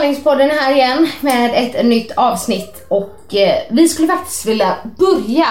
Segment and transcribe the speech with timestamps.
[0.00, 2.86] Sanningspodden är här igen med ett nytt avsnitt.
[2.88, 5.46] Och eh, vi skulle faktiskt vilja börja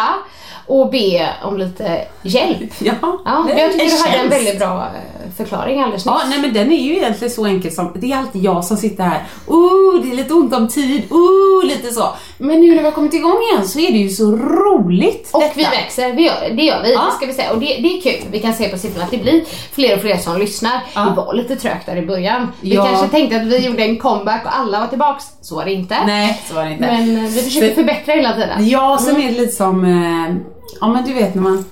[0.69, 2.71] och be om lite hjälp.
[2.79, 2.93] Ja,
[3.25, 6.15] Ja, det jag tycker du hade en väldigt bra eh, förklaring alldeles nyss.
[6.21, 8.77] Ja, nej men den är ju egentligen så enkel som, det är alltid jag som
[8.77, 12.09] sitter här, oh det är lite ont om tid, oh lite så.
[12.37, 15.41] Men nu när vi har kommit igång igen så är det ju så roligt Och
[15.41, 15.53] detta.
[15.55, 17.11] vi växer, vi gör, det gör vi, Ja.
[17.17, 17.51] ska vi säga.
[17.51, 20.01] Och det, det är kul, vi kan se på siffrorna att det blir fler och
[20.01, 20.81] fler som lyssnar.
[20.95, 21.01] Ja.
[21.01, 22.47] Det var lite trögt där i början.
[22.61, 22.85] Vi Ja.
[22.85, 25.23] kanske tänkte att vi gjorde en comeback och alla var tillbaks.
[25.41, 25.97] Så var det inte.
[26.05, 26.85] Nej, så var det inte.
[26.85, 28.67] Men eh, vi försöker För- förbättra hela tiden.
[28.69, 30.35] Ja, sen är det lite som, eh,
[30.81, 31.65] ja men du vet när man,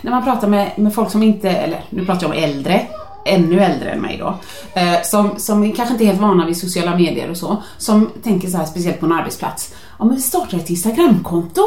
[0.00, 2.86] när man pratar med, med folk som inte, eller nu pratar jag om äldre,
[3.24, 4.38] ännu äldre än mig då,
[4.80, 8.48] eh, som, som kanske inte är helt vana vid sociala medier och så, som tänker
[8.48, 11.62] så här speciellt på en arbetsplats, ja men vi startar ett Instagramkonto.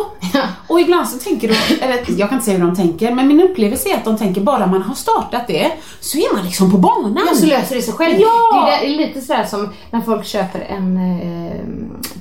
[0.68, 3.42] och ibland så tänker de, eller jag kan inte säga hur de tänker, men min
[3.42, 6.78] upplevelse är att de tänker bara man har startat det så är man liksom på
[6.78, 7.20] banan.
[7.30, 8.16] Ja, så löser det sig själv.
[8.20, 8.66] Ja.
[8.80, 11.56] Det är där- lite sådär som när folk köper en eh,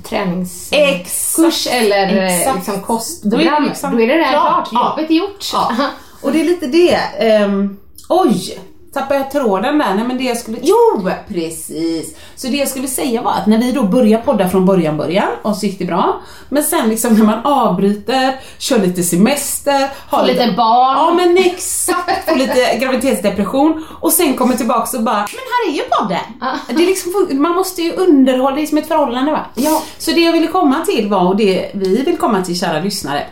[0.09, 2.55] träningskurs eller eh, Exakt.
[2.57, 3.63] liksom är kostprogram.
[3.63, 4.69] det liksom Då är det redan klart.
[4.69, 4.69] klart.
[4.71, 4.89] Ja.
[4.97, 5.49] Jobbet är gjort.
[5.53, 5.71] Ja.
[6.21, 6.95] Och det är lite det.
[7.19, 7.77] ehm,
[8.09, 8.59] oj,
[8.93, 9.95] tappade jag tråden där?
[9.95, 10.57] Nej men det jag skulle...
[10.61, 12.15] Jo, precis!
[12.35, 15.27] Så det jag skulle säga var att när vi då börjar podda från början början
[15.41, 16.21] och så gick det bra.
[16.49, 20.97] Men sen liksom när man avbryter, kör lite semester, har Får lite barn.
[20.97, 25.75] Ja men exakt, får lite graviditetsdepression och sen kommer tillbaks och bara Men här är
[25.75, 26.57] ju podden!
[26.67, 29.45] Det är liksom, man måste ju underhålla, det är som ett förhållande va?
[29.55, 29.83] Ja.
[29.97, 33.23] Så det jag ville komma till var, och det vi vill komma till kära lyssnare,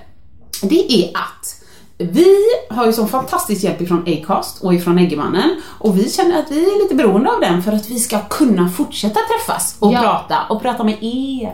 [0.61, 1.58] det är att
[2.01, 2.35] vi
[2.69, 6.63] har ju sån fantastisk hjälp ifrån Acast och ifrån Eggemannen och vi känner att vi
[6.63, 9.99] är lite beroende av den för att vi ska kunna fortsätta träffas och Ja.
[10.01, 11.53] prata och prata med er.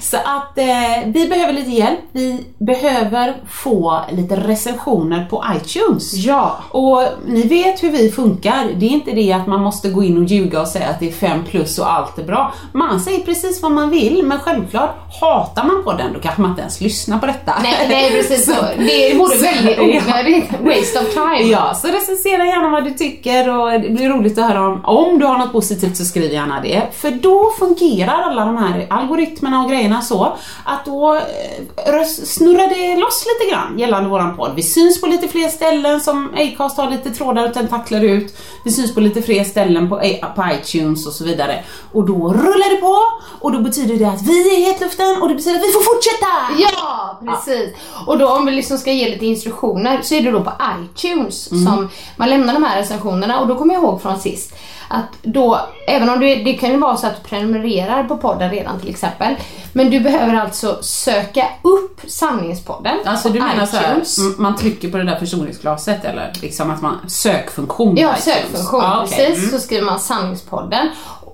[0.00, 0.66] Så att eh,
[1.06, 1.98] vi behöver lite hjälp.
[2.12, 6.14] Vi behöver få lite recensioner på iTunes.
[6.14, 6.56] Ja.
[6.70, 8.68] Och ni vet hur vi funkar.
[8.76, 11.08] Det är inte det att man måste gå in och ljuga och säga att det
[11.08, 12.52] är 5 plus och allt är bra.
[12.72, 16.50] Man säger precis vad man vill, men självklart hatar man på den då kanske man
[16.50, 17.54] inte ens lyssnar på detta.
[17.62, 18.54] Nej, nej precis så.
[18.78, 20.50] Det vore Så- väldigt onödigt.
[20.50, 21.50] Waste of time.
[21.50, 25.18] Ja, så recensera gärna vad du tycker och det blir roligt att höra om, om
[25.18, 26.82] du har något positivt så skriv gärna det.
[26.92, 33.00] För då fungerar alla de här algoritmerna och grejerna så att då eh, snurrar det
[33.00, 34.52] loss lite grann gällande våran podd.
[34.56, 38.36] Vi syns på lite fler ställen som Acast har lite trådar och tentakler ut.
[38.64, 39.96] Vi syns på lite fler ställen på,
[40.36, 41.64] på iTunes och så vidare.
[41.92, 42.96] Och då rullar det på
[43.40, 45.94] och då betyder det att vi är i hetluften och det betyder att vi får
[45.94, 46.26] fortsätta!
[46.58, 47.74] Ja, precis.
[48.06, 49.65] Och då om vi liksom ska ge lite instruktioner
[50.02, 50.52] så är det då på
[50.82, 51.66] iTunes Mm.
[51.66, 54.54] som man lämnar de här recensionerna och då kommer jag ihåg från sist
[54.88, 58.50] att då, även om du, det kan ju vara så att du prenumererar på podden
[58.50, 59.34] redan till exempel,
[59.72, 64.18] men du behöver alltså söka upp sanningspodden Alltså på du menar så här, iTunes.
[64.18, 68.80] m- man trycker på det där förstoringsglaset eller liksom att man, sökfunktion Ja, sökfunktion.
[68.82, 69.16] Ja, okej.
[69.26, 69.50] Precis, Mm.
[69.50, 70.88] så skriver man sanningspodden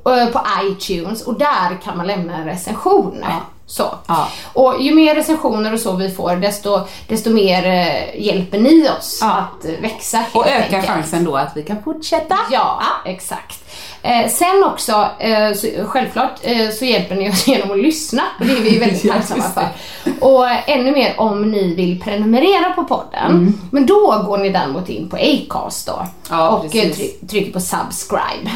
[0.07, 3.25] eh, på iTunes och där kan man lämna en recension.
[3.67, 3.95] Så.
[4.07, 4.29] Ja.
[4.53, 9.19] Och ju mer recensioner och så vi får desto, desto mer eh, hjälper ni oss
[9.21, 9.31] Ja.
[9.61, 10.87] att växa helt Och öka enkelt.
[10.87, 12.39] chansen då att vi kan fortsätta.
[12.51, 13.59] Ja, exakt.
[14.03, 18.47] Eh, sen också, eh, så, självklart eh, så hjälper ni oss genom att lyssna och
[18.47, 19.69] det är vi väldigt Ja, tacksamma för.
[20.21, 23.31] Och ännu mer om ni vill prenumerera på podden.
[23.31, 23.61] Mm.
[23.71, 27.61] Men då går ni däremot in på Acast då Ja, och eh, try- trycker på
[27.61, 28.51] subscribe.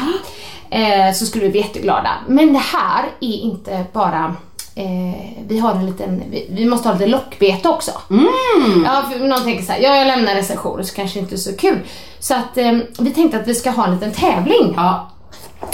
[0.69, 2.09] Eh, så skulle vi bli jätteglada.
[2.27, 4.35] Men det här är inte bara
[4.77, 5.15] Eh,
[5.47, 7.91] vi har en liten, vi, vi måste ha lite lockbete också.
[8.09, 8.27] Mm.
[8.85, 11.79] Ja, någon tänker så här, ja jag lämnar recensioner så kanske inte är så kul.
[12.19, 14.73] Så att eh, vi tänkte att vi ska ha en liten tävling.
[14.75, 15.09] Ja.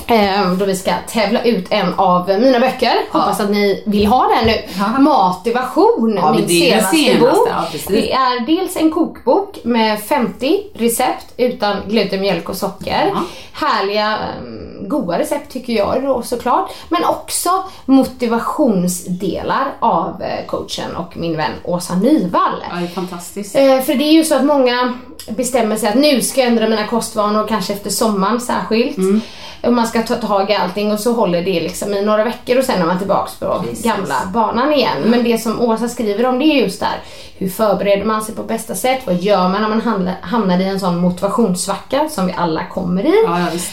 [0.07, 2.93] Eh, då vi ska tävla ut en av mina böcker.
[3.11, 4.55] Hoppas att ni vill ha den nu.
[4.77, 4.99] Ja.
[4.99, 7.49] Motivation, Ja, min senaste, senaste, bok.
[7.49, 13.11] ja, det är dels en kokbok med 50 recept utan gluten, mjölk och socker.
[13.13, 13.21] Ja.
[13.53, 14.17] Härliga,
[14.87, 16.71] goda recept tycker jag då såklart.
[16.89, 17.49] Men också
[17.85, 22.63] motivationsdelar av eh, coachen och min vän Åsa Nyvall.
[22.69, 23.55] ja, det är fantastiskt.
[23.55, 24.93] Eh, för det är ju så att många
[25.29, 28.97] bestämmer sig att nu ska jag ändra mina kostvanor, kanske efter sommaren särskilt.
[28.97, 29.21] Mm.
[29.63, 32.57] Och man ska ta tag i allting och så håller det liksom i några veckor
[32.57, 33.85] och sen är man tillbaks på Precis.
[33.85, 34.97] gamla banan igen.
[35.05, 37.01] Men det som Åsa skriver om det är just där,
[37.37, 39.01] hur förbereder man sig på bästa sätt?
[39.05, 43.23] Vad gör man när man hamnar, i en sån motivationssvacka som vi alla kommer i?
[43.25, 43.71] Ja, ja, visst.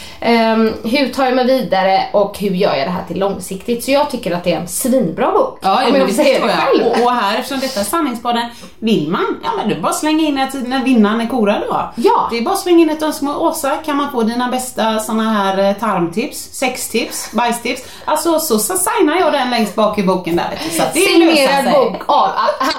[1.01, 3.83] Hur tar jag mig vidare och hur gör jag det här till långsiktigt?
[3.83, 5.59] Så jag tycker att det är en svinbra bok.
[5.61, 6.85] Ja, Om ja jag det säga det själv.
[6.85, 8.49] Och, och här, eftersom detta är sanningspodden,
[8.79, 11.91] vill man, ja men är bara slänga in ett när vinnaren är korad då.
[11.95, 12.27] Ja.
[12.31, 13.35] Det är bara att slänga in ett önskemål.
[13.35, 17.81] Åsa, kan man få dina bästa såna här eh, tarmtips, sextips, bajstips?
[18.05, 20.59] Alltså så, så signar jag den längst bak i boken där.
[20.63, 20.69] du.
[20.77, 21.73] Så det Signerad sig.
[21.73, 22.29] bok av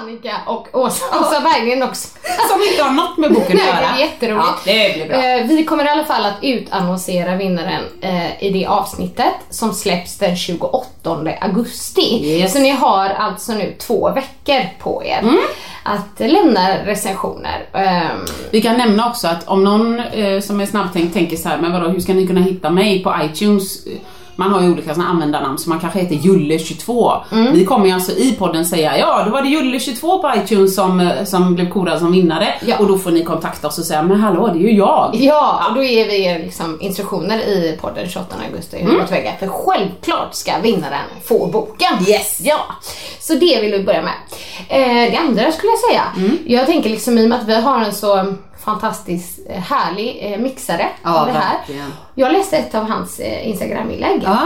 [0.00, 2.08] Annika och Åsa, Åsa Berggren också.
[2.50, 3.94] Som inte har något med boken att Nej, göra.
[3.96, 4.46] det är jätteroligt.
[4.66, 5.16] Ja, det blir bra.
[5.24, 10.18] Eh, vi kommer i alla fall att utannonsera vinnaren eh, i det avsnittet som släpps
[10.18, 10.86] den 28
[11.40, 12.20] augusti.
[12.24, 12.52] Yes.
[12.52, 15.38] Så ni har alltså nu två veckor på er Mm.
[15.84, 17.66] att lämna recensioner.
[17.74, 21.58] Ehm, Vi kan nämna också att om någon eh, som är snabbtänkt tänker så här,
[21.58, 23.78] men vadå, hur ska ni kunna hitta mig på iTunes?
[24.36, 27.20] Man har ju olika såna användarnamn så man kanske heter Julle22.
[27.32, 27.52] Mm.
[27.52, 31.00] Vi kommer ju alltså i podden säga, ja då var det Julle22 på iTunes som,
[31.00, 32.54] eh, som blev korad som vinnare.
[32.66, 32.76] Ja.
[32.78, 35.10] Och då får ni kontakta oss och säga, men hallå det är ju jag.
[35.14, 39.06] Ja, och då ger vi er liksom instruktioner i podden 28 augusti hur mm.
[39.06, 39.32] väga.
[39.38, 41.92] För självklart ska vinnaren få boken.
[42.08, 42.40] Yes!
[42.44, 42.60] Ja!
[43.20, 44.14] Så det vill vi börja med.
[44.68, 46.02] Eh, det andra skulle jag säga.
[46.16, 46.38] Mm.
[46.46, 48.34] Jag tänker liksom i och med att vi har en så
[48.64, 51.58] fantastisk eh, härlig eh, mixare Ja, av det här.
[51.58, 51.92] verkligen.
[52.14, 54.20] Jag läste ett av hans eh, Instagram-inlägg.
[54.24, 54.38] Ja.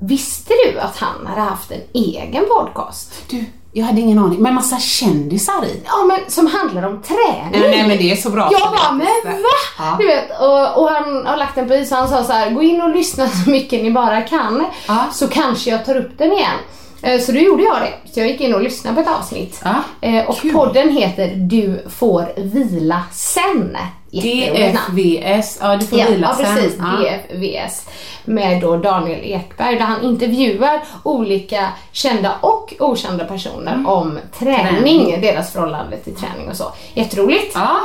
[0.00, 3.12] Visste du att han hade haft en egen podcast?
[3.30, 4.42] Du, jag hade ingen aning.
[4.42, 5.82] Med massa kändisar i.
[5.86, 7.60] Ja men som handlar om träning.
[7.60, 8.48] Nej, nej men det är så bra.
[8.52, 9.06] Jag bara, men
[9.42, 9.48] va?
[9.78, 9.96] Ja.
[9.98, 12.50] Du vet, och, och han har lagt den på is och han sa så här:
[12.50, 14.66] gå in och lyssna så mycket ni bara kan.
[14.88, 15.04] Ja.
[15.12, 16.56] Så kanske jag tar upp den igen.
[17.02, 18.10] Eh, Så då gjorde jag det.
[18.12, 19.60] Så jag gick in och lyssnade på ett avsnitt.
[19.64, 20.52] Ja, Eh, Och kul.
[20.52, 23.76] podden heter Du får vila sen.
[24.10, 26.54] DFVS, ja du får Ja, vila ja sen.
[26.56, 27.10] precis, Ja.
[27.10, 27.86] DFVS.
[28.24, 34.82] Med då Daniel Ekberg där han intervjuar olika kända och okända personer om träning, Mm.
[34.84, 35.20] Träning.
[35.20, 36.64] deras förhållande till träning och så.
[36.94, 37.52] Jätteroligt.
[37.54, 37.76] Ja.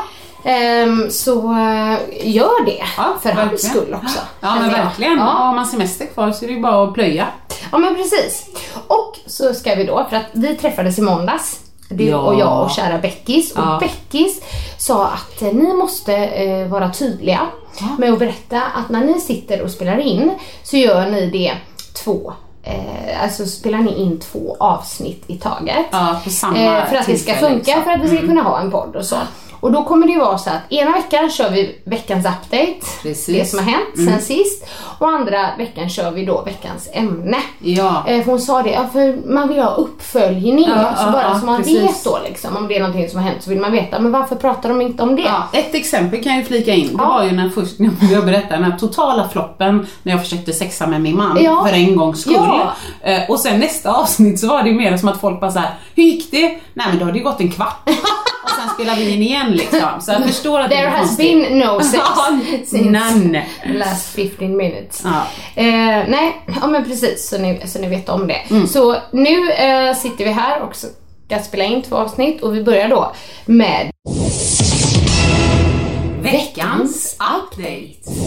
[0.43, 1.97] Ehm, så eh,
[2.35, 3.57] gör det Ja, för hans verkligen.
[3.57, 4.19] skull också.
[4.39, 4.77] Ja men jag.
[4.77, 5.17] verkligen.
[5.17, 5.23] Ja.
[5.25, 7.27] Har man semester kvar så är det ju bara att plöja.
[7.71, 8.45] ja men precis.
[8.87, 11.59] Och så ska vi då, för att vi träffades i måndags.
[11.89, 12.17] Du Ja.
[12.17, 13.51] och jag och kära Beckis.
[13.51, 13.77] Och Ja.
[13.81, 14.41] Beckis
[14.77, 17.39] sa att eh, ni måste eh, vara tydliga
[17.97, 20.31] med att berätta att när ni sitter och spelar in
[20.63, 21.53] så gör ni det
[22.03, 22.33] två
[22.65, 25.85] Eh, alltså spelar ni in två avsnitt i taget.
[25.91, 27.83] Ja, på samma eh, för att det ska funka, liksom.
[27.83, 29.15] för att vi ska kunna ha en podd och så.
[29.63, 33.27] Och då kommer det ju vara så att ena veckan kör vi veckans update, Precis.
[33.29, 33.39] Mm.
[33.39, 34.65] det som har hänt sen sist.
[34.99, 37.37] Och andra veckan kör vi då veckans ämne.
[37.59, 38.03] Ja.
[38.07, 40.69] Eh, för hon sa det, ja, för man vill ha uppföljning.
[40.69, 41.81] Ja, så ja, bara ja, så man precis.
[41.81, 44.11] vet då liksom, om det är någonting som har hänt så vill man veta, men
[44.11, 45.21] varför pratar de inte om det?
[45.21, 46.87] Ja, ett exempel kan jag ju flika in.
[46.87, 47.75] Det var ju när först,
[48.11, 51.95] jag berättade den här totala floppen när jag försökte sexa med min man för en
[51.95, 52.59] gångs skull.
[53.01, 55.69] Eh, och sen nästa avsnitt så var det ju mer som att folk bara såhär,
[55.95, 56.47] hur gick det?
[56.73, 57.89] Nej men då har det ju gått en kvart.
[58.43, 60.01] och sen spelar vi in igen liksom.
[60.01, 61.47] Så jag förstår att det There är has konstigt.
[61.49, 62.03] been no sex
[62.69, 63.45] since none.
[63.73, 65.01] last 15 minutes.
[65.03, 65.23] Ja.
[65.55, 68.41] Eh, nej, ja men precis så ni, så ni vet om det.
[68.49, 68.67] Mm.
[68.67, 72.89] Så nu eh, sitter vi här och ska spela in två avsnitt och vi börjar
[72.89, 73.13] då
[73.45, 73.91] med
[76.21, 78.19] Veckans update.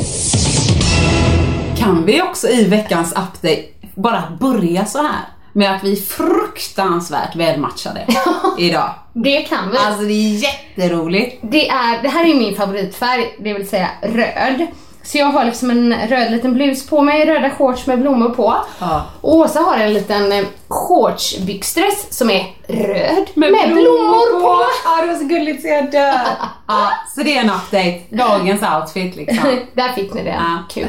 [1.78, 3.62] Kan vi också i veckans update
[3.94, 5.24] bara börja så här
[5.56, 8.06] med att vi är fruktansvärt välmatchade
[8.58, 8.90] idag.
[9.12, 9.76] Det kan vi.
[9.76, 11.38] Alltså det är jätteroligt.
[11.42, 14.66] Det, är, det här är min favoritfärg, det vill säga röd.
[15.02, 18.56] Så jag har liksom en röd liten blus på mig, röda shorts med blommor på.
[18.78, 19.06] Ja.
[19.20, 24.62] Och Åsa har en liten eh, shortsbyxdress som är röd med, blommor på.
[24.84, 26.20] Ja, det var så gulligt så jag dör.
[26.68, 28.00] Ja, så det är en update.
[28.10, 29.58] Dagens outfit liksom.
[29.72, 30.30] Där fick ni det.
[30.38, 30.58] Ja.
[30.70, 30.88] Kul.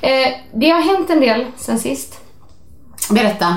[0.00, 2.20] Eh, det har hänt en del sen sist.
[3.10, 3.56] Berätta.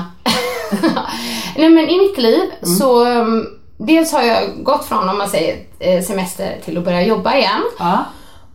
[1.56, 3.46] Nej men i mitt liv så um,
[3.76, 7.62] dels har jag gått från om man säger eh, semester till att börja jobba igen.
[7.78, 8.04] Ja.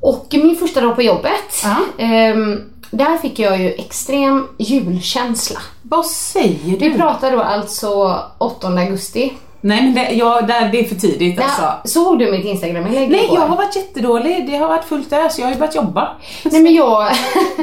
[0.02, 1.76] Och min första dag på jobbet, Ja.
[2.06, 5.60] ehm, där fick jag ju extrem julkänsla.
[5.82, 6.94] Vad säger Vi du?
[6.94, 9.34] pratar då alltså 8 augusti.
[9.62, 11.62] Nej men det, ja, det är för tidigt alltså.
[11.62, 13.36] Där, såg du mitt Instagram-inlägg Nej, igår?
[13.38, 14.48] jag har varit jättedålig.
[14.48, 15.40] Det har varit fullt ös.
[15.40, 16.10] Jag har ju börjat jobba.
[16.44, 17.16] Nej men jag...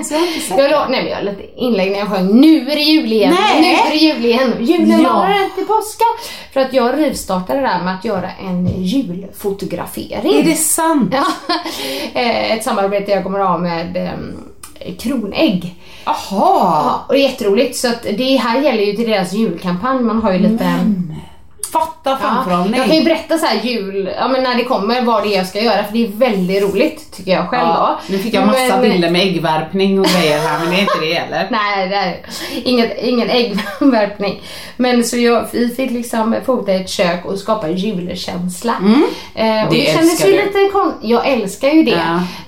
[0.05, 2.41] Så jag har inte jag, la, nej, men jag la lite inlägg när jag sjöng
[2.41, 3.61] Nu är det jul igen, Nej.
[3.61, 5.13] nu är det jul igen, julen Ja.
[5.13, 6.05] varar till påska.
[6.53, 10.35] För att jag rivstartade det där med att göra en julfotografering.
[10.35, 11.15] Är det sant?
[11.15, 11.25] Ja,
[12.15, 14.37] Eh, ett samarbete jag kommer att ha med ehm,
[14.99, 15.75] Kronägg.
[16.05, 16.15] Jaha.
[16.31, 20.01] Ja, och det är jätteroligt så att det här gäller ju till deras julkampanj.
[20.03, 20.65] Man har ju lite...
[21.75, 22.75] Fatta framförhållning.
[22.81, 25.37] jag kan ju berätta så här jul, ja men när det kommer vad det är
[25.39, 28.47] jag ska göra för det är väldigt roligt tycker jag själv Ja, nu fick jag
[28.47, 31.49] massa Men- bilder med äggvärpning och grejer här men det är inte det heller.
[31.51, 32.17] Nej, det är
[32.65, 34.43] inget, ingen äggvärpning.
[34.77, 38.73] Men så jag, vi fick liksom fota ett kök och skapa julkänsla.
[38.73, 39.67] Eh, och Mm.
[39.71, 40.37] Det det, kändes ju du.
[40.37, 41.91] lite kon- Jag älskar ju det.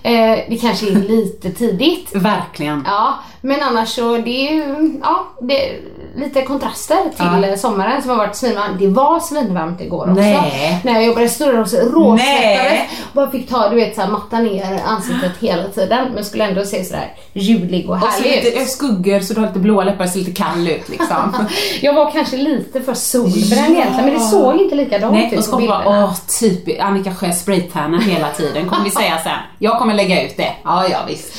[0.02, 0.10] Ja.
[0.10, 2.14] Eh, det kanske är lite tidigt.
[2.14, 2.82] Verkligen.
[2.86, 5.70] Ja, men annars så det är ju ja, det
[6.16, 7.46] lite kontraster till Ja.
[7.46, 8.78] eh, sommaren som har varit svinvarmt.
[8.78, 10.12] Det var svinvarmt igår också.
[10.22, 10.80] Nej.
[10.84, 11.48] När jag jobbade i Nej.
[11.92, 12.80] råsvettades.
[13.12, 16.64] Bara fick ta du vet så här, matta ner ansiktet hela tiden men skulle ändå
[16.64, 18.68] se sådär julig och Och så härlig lite ut.
[18.68, 21.46] skuggor så du har lite blåa läppar och ser lite kall ut liksom.
[21.80, 23.80] Jag var kanske lite för solbränd Ja.
[23.80, 26.04] egentligen men det såg inte likadant ut och så på kommer bara, bilderna.
[26.04, 29.32] åh typ Annika Sjö spraytannar hela tiden kommer vi säga sen.
[29.58, 30.52] Jag kommer lägga ut det.
[30.64, 31.32] Ja, ja visst.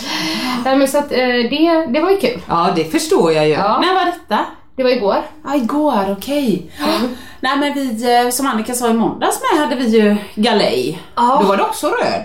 [0.65, 2.41] Nej, men så att, eh, det, det var ju kul.
[2.47, 3.53] Ja, det förstår jag ju.
[3.53, 3.79] Ja.
[3.81, 4.45] När var detta?
[4.77, 5.17] Det var igår.
[5.45, 6.71] Ja, igår, okej.
[7.39, 11.01] Nej men vi, eh, som Annika sa i måndags med, hade vi ju galej.
[11.15, 11.37] Ja.
[11.41, 12.23] Då var det också röd.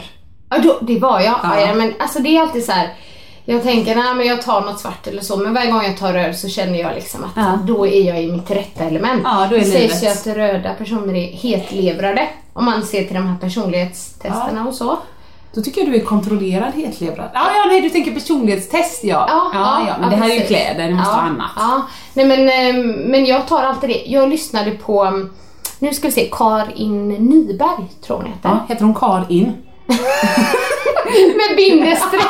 [0.51, 1.35] Ja, då, det var jag.
[1.43, 1.61] Ja.
[1.61, 1.75] Ja.
[1.75, 2.89] men alltså det är alltid så här.
[3.45, 6.13] Jag tänker, nej men jag tar något svart eller så, men varje gång jag tar
[6.13, 7.59] röd så känner jag liksom att Ja.
[7.67, 9.21] då är jag i mitt rätta element.
[9.25, 13.15] Ja, då är det sägs ju att röda personer är hetlevrade, om man ser till
[13.15, 14.99] de här personlighetstesterna och så.
[15.55, 17.31] Då tycker jag du är kontrollerad hetlevrad.
[17.35, 19.27] Ja, ja, nej du tänker personlighetstest ja.
[19.55, 20.57] ja, ja, men det här är ju precis.
[20.57, 21.51] kläder, det måste ja, vara annat.
[21.57, 21.83] Ja.
[22.15, 24.03] Nej men, eh, men jag tar alltid det.
[24.07, 25.31] Jag lyssnade på, mm,
[25.79, 28.49] nu ska vi se, Karin Nyberg tror hon heter.
[28.49, 29.53] Ja, heter hon Karin?
[31.37, 32.23] Med bindestreck.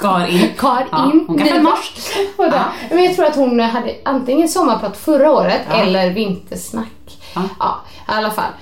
[0.00, 0.48] Karin.
[0.58, 2.16] Karin Ja, hon norsk.
[2.36, 2.64] Där.
[2.90, 5.76] Men jag tror att hon hade antingen sommarprat förra året Ja.
[5.76, 7.18] eller vintersnack.
[7.34, 7.42] Ja.
[7.58, 8.52] Ja, i alla fall.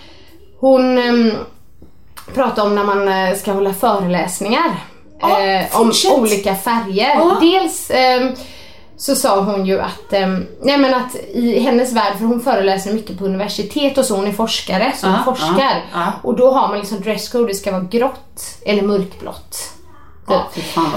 [0.61, 0.99] Hon
[2.35, 4.85] pratade om när man eh, ska hålla föreläsningar.
[5.21, 7.15] Ja, eh, om olika färger.
[7.15, 7.39] Ja.
[7.41, 8.33] Dels ehm,
[8.97, 12.93] så sa hon ju att, um, nej men att i hennes värld, för hon föreläser
[12.93, 15.83] mycket på universitet och så, hon är forskare så hon Ja, forskar.
[16.23, 19.73] Och då har man liksom dresscode, det ska vara grått eller mörkblått.
[20.29, 20.47] Ja.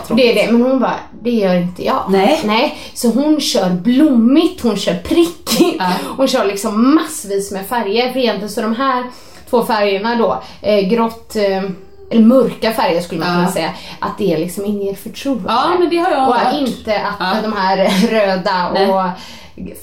[0.09, 2.03] Det är det, men hon bara, det gör inte jag.
[2.09, 2.39] Nej.
[2.43, 5.91] Nej, så hon kör blommigt, hon kör prickigt, Ja.
[6.17, 8.11] hon kör liksom massvis med färger.
[8.13, 9.03] För egentligen så de här
[9.49, 11.63] två färgerna då, eh, grått, eh,
[12.11, 13.35] eller mörka färger skulle man Ja.
[13.35, 15.43] kunna säga, att det liksom inger förtroende.
[15.47, 16.53] Ja, men det har jag och hört.
[16.67, 17.35] inte att Ja.
[17.43, 17.77] de här
[18.11, 18.87] röda Nej.
[18.91, 19.03] och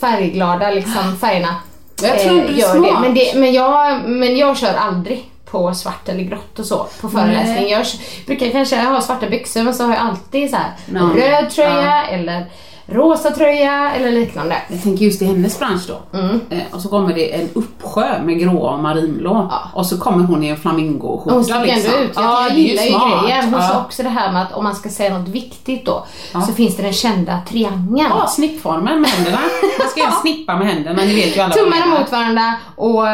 [0.01, 1.55] färgglada liksom färgerna
[2.03, 2.83] eh, Jag tror är gör smart.
[2.95, 3.01] det.
[3.01, 7.09] Men, det men, jag, men jag kör aldrig på svart eller grått och så på
[7.09, 7.55] föreläsning.
[7.55, 7.71] Nej.
[7.71, 7.87] Jag
[8.27, 10.73] brukar kanske ha svarta byxor men så har jag alltid så här
[11.15, 12.05] röd tröja ja.
[12.11, 12.47] eller
[12.87, 14.57] rosa tröja eller liknande.
[14.71, 16.19] Jag tänker just i hennes bransch då.
[16.19, 16.41] Mm.
[16.51, 19.47] Eh, och så kommer det en uppsjö med gråa och marinblå.
[19.51, 19.63] Ja.
[19.75, 21.93] Och så kommer hon i en flamingoskjorta Hon sticker liksom.
[21.95, 22.11] ändå ut.
[22.15, 23.45] Jag, Ja, jag gillar ju grejen.
[23.55, 23.81] Hon sa Ja.
[23.85, 26.41] också det här med att om man ska säga något viktigt då Ja.
[26.43, 28.11] så finns det den kända triangeln.
[28.11, 29.39] Ja, snippformen med händerna.
[29.79, 33.09] Man ska göra snippa med händerna, ni vet ju alla Tummarna mot varandra och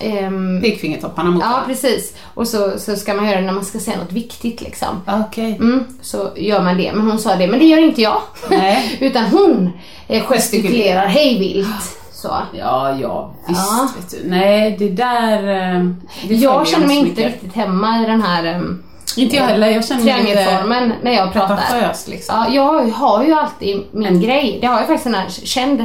[0.00, 1.66] ehm, Pekfingertopparna mot Ja varandra.
[1.66, 2.14] precis.
[2.34, 4.88] Och så, så ska man göra det när man ska säga något viktigt liksom.
[5.28, 5.56] Okej.
[5.60, 6.92] Mm, så gör man det.
[6.94, 8.20] Men hon sa det, men det gör inte jag.
[8.50, 8.96] Nej.
[9.14, 9.70] Utan hon
[10.08, 11.98] eh, gestikulerar hej vilt.
[12.12, 12.36] Så.
[12.58, 13.88] Ja, ja, visst Ja.
[14.24, 15.38] Nej, det där...
[15.76, 15.84] eh,
[16.28, 17.32] Det Jag känner mig inte mycket.
[17.32, 18.82] riktigt hemma i den här um,
[19.16, 21.56] Inte jag heller, jag känner triangelformen när jag pratar.
[21.56, 22.34] pretentiös liksom.
[22.38, 24.58] Ja, jag har ju alltid min grej.
[24.60, 25.80] Det har jag faktiskt en här känd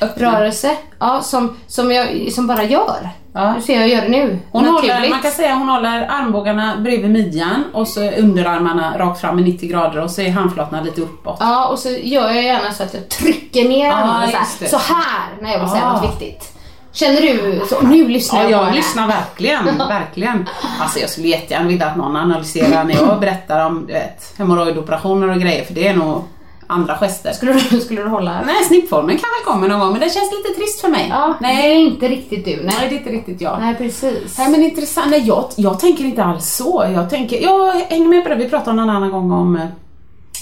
[0.00, 3.08] handrörelse ja, som, som jag som bara gör.
[3.32, 3.54] Ja.
[3.56, 4.38] Du ser jag gör det nu.
[4.52, 9.34] Hon håller, man kan säga hon håller armbågarna bredvid midjan och så underarmarna rakt fram
[9.36, 11.36] med 90 grader och så är handflatorna lite uppåt.
[11.40, 14.68] Ja, och så gör jag gärna så att jag trycker ner Ja, handen så, här,
[14.70, 15.92] så här när jag vill säga Ah.
[16.02, 16.55] något viktigt.
[16.96, 17.80] Känner du så?
[17.80, 20.48] Nu lyssnar Ja, jag på jag lyssnar verkligen, verkligen.
[20.80, 25.30] Alltså jag skulle jättegärna vilja att någon analyserar när jag berättar om du vet, hemorrojdoperationer
[25.30, 26.22] och grejer för det är nog
[26.66, 27.32] andra gester.
[27.32, 28.42] Skulle du, skulle du hålla?
[28.46, 31.06] Nej, snippformen kanske kommer någon gång men det känns lite trist för mig.
[31.10, 32.56] Ja, nej, det är inte riktigt du.
[32.56, 33.60] nej, Nej, det är inte riktigt jag.
[33.60, 34.38] nej precis.
[34.38, 36.86] Nej men intressant, nej, jag, jag tänker inte alls så.
[36.94, 39.66] Jag tänker, jag hänger med på det, vi pratade någon annan gång om eh,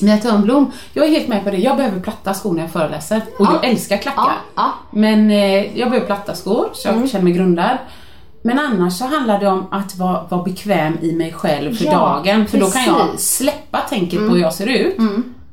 [0.02, 0.72] Mia Törnblom.
[0.92, 3.52] Jag är helt med på det, jag behöver platta skor när jag föreläser och Ja.
[3.62, 4.22] jag älskar klackar.
[4.22, 4.72] Ja, ja.
[4.90, 7.78] Men eh, jag behöver platta skor så jag känner mig grundad.
[8.42, 12.46] Men annars så handlar det om att vara, vara bekväm i mig själv för dagen.
[12.46, 13.36] För då kan jag precis.
[13.36, 14.96] släppa tänket på hur jag ser ut.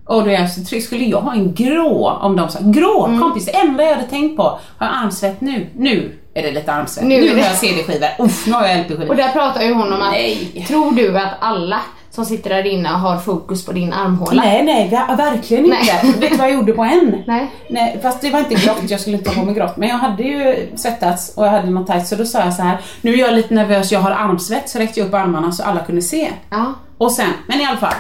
[0.05, 0.83] Och då är jag så trygg.
[0.83, 4.37] Skulle jag ha en grå, om de sa grå kompis, det enda jag hade tänkt
[4.37, 4.43] på,
[4.77, 5.67] har jag armsvett nu?
[5.75, 7.05] Nu är det lite armsvett.
[7.05, 8.07] Nu Nu, har jag CD-skivor.
[8.19, 9.09] Uff, nu har jag LP-skivor.
[9.09, 10.65] Och där pratar ju hon om att, Nej.
[10.67, 11.79] tror du att alla
[12.11, 14.41] som sitter där inne har fokus på din armhåla?
[14.43, 15.77] Nej, nej, ver- verkligen inte.
[16.03, 16.13] Nej.
[16.19, 17.23] Vet du vad jag gjorde på en?
[17.27, 17.51] Nej.
[17.69, 19.77] Nej, fast det var inte grått, jag skulle inte ha på mig grått.
[19.77, 22.61] Men jag hade ju svettats och jag hade något tajt så då sa jag så
[22.61, 22.77] här.
[23.01, 25.79] nu är jag lite nervös, jag har armsvett, så räckte jag upp armarna så alla
[25.79, 26.31] kunde se.
[26.49, 26.73] Ja.
[26.97, 27.93] Och sen, men i alla fall.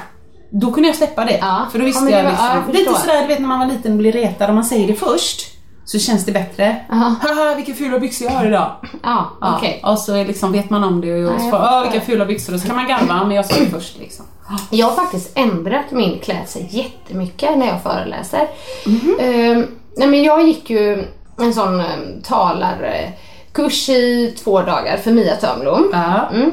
[0.49, 1.37] Då kunde jag släppa det.
[1.41, 1.65] Ja.
[1.71, 2.47] För då visste Ja, men det jag var- liksom.
[2.47, 4.65] ja, jag lite sådär, du vet när man var liten och blev retad och man
[4.65, 5.41] säger det först.
[5.85, 6.75] Så känns det bättre.
[6.91, 7.15] Aha.
[7.21, 8.71] Haha vilka fula byxor jag har idag.
[9.03, 9.81] Ja, Ja, okej.
[9.85, 11.59] Och så är liksom, vet man om det och så förstår.
[11.59, 12.53] "Åh, vilka fula byxor.
[12.53, 14.25] Och så kan man garva men jag sa det först liksom.
[14.69, 18.47] Jag har faktiskt ändrat min klädsel jättemycket när jag föreläser.
[18.85, 19.17] Mhm.
[19.21, 21.05] Ehm, nej men jag gick ju
[21.39, 25.89] en sån um, talarkurs i två dagar för Mia Törnblom.
[25.93, 26.29] Ja.
[26.33, 26.51] Mm.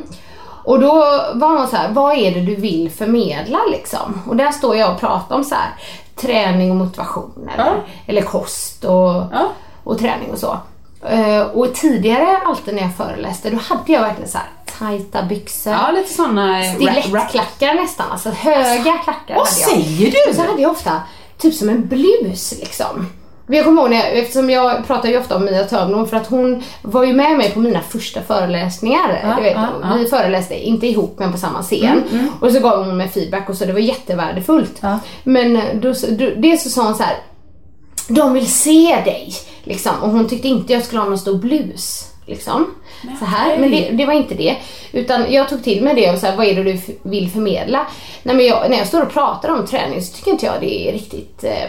[0.65, 0.95] Och då
[1.35, 4.23] var hon så här, vad är det du vill förmedla liksom?
[4.27, 5.69] Och där står jag och pratar om så här,
[6.21, 7.73] träning och motivation eller, Ja.
[8.07, 9.49] eller kost och, Ja.
[9.85, 10.59] och träning och så.
[11.09, 14.47] Eh, och tidigare alltid när jag föreläste, då hade jag verkligen så här
[14.79, 15.73] tajta byxor.
[15.73, 19.71] Ja, lite såna eh, Stilettklackar nästan, alltså höga klackar Vad hade jag.
[19.71, 20.31] säger du?
[20.31, 21.01] Och så hade jag ofta
[21.39, 23.07] typ som en blus liksom.
[23.49, 26.17] Men Jag kommer ihåg när jag, eftersom jag pratar ju ofta om Mia Törnblom för
[26.17, 29.35] att hon var ju med mig på mina första föreläsningar.
[29.37, 29.95] Du vet, ja.
[29.99, 32.03] Vi föreläste inte ihop men på samma scen.
[32.41, 34.83] Och så gav hon mig feedback och så det var jättevärdefullt.
[35.25, 37.17] Men då, då, det så sa hon så här.
[38.09, 39.33] De vill se dig.
[39.65, 39.93] Liksom.
[40.03, 42.05] Och hon tyckte inte jag skulle ha någon stor blus.
[42.29, 42.75] Liksom.
[43.19, 43.59] Så här.
[43.59, 44.57] Men det, det var inte det.
[44.93, 47.87] Utan jag tog till mig det och så här, vad är det du vill förmedla?
[48.23, 50.89] Nej, men jag, när jag står och pratar om träning så tycker inte jag det
[50.89, 51.65] är riktigt eh,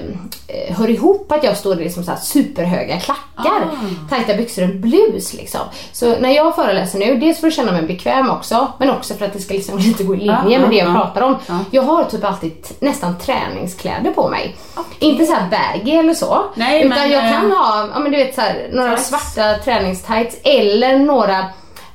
[0.48, 3.70] eh, hör ihop att jag står i liksom så här superhöga klackar,
[4.10, 5.62] tajta byxor och blus liksom.
[5.92, 9.26] Så när jag föreläser nu, dels för att känna mig bekväm också, men också för
[9.26, 11.36] att det ska liksom lite gå i linje Ja, med det jag ja, pratar om.
[11.72, 14.56] Jag har typ alltid nästan träningskläder på mig.
[15.00, 16.44] Inte så här baggy eller så.
[16.56, 19.10] Nej, utan men, jag eh, kan ha, ja men du vet så här, några tights.
[19.10, 21.46] svarta träningstights eller några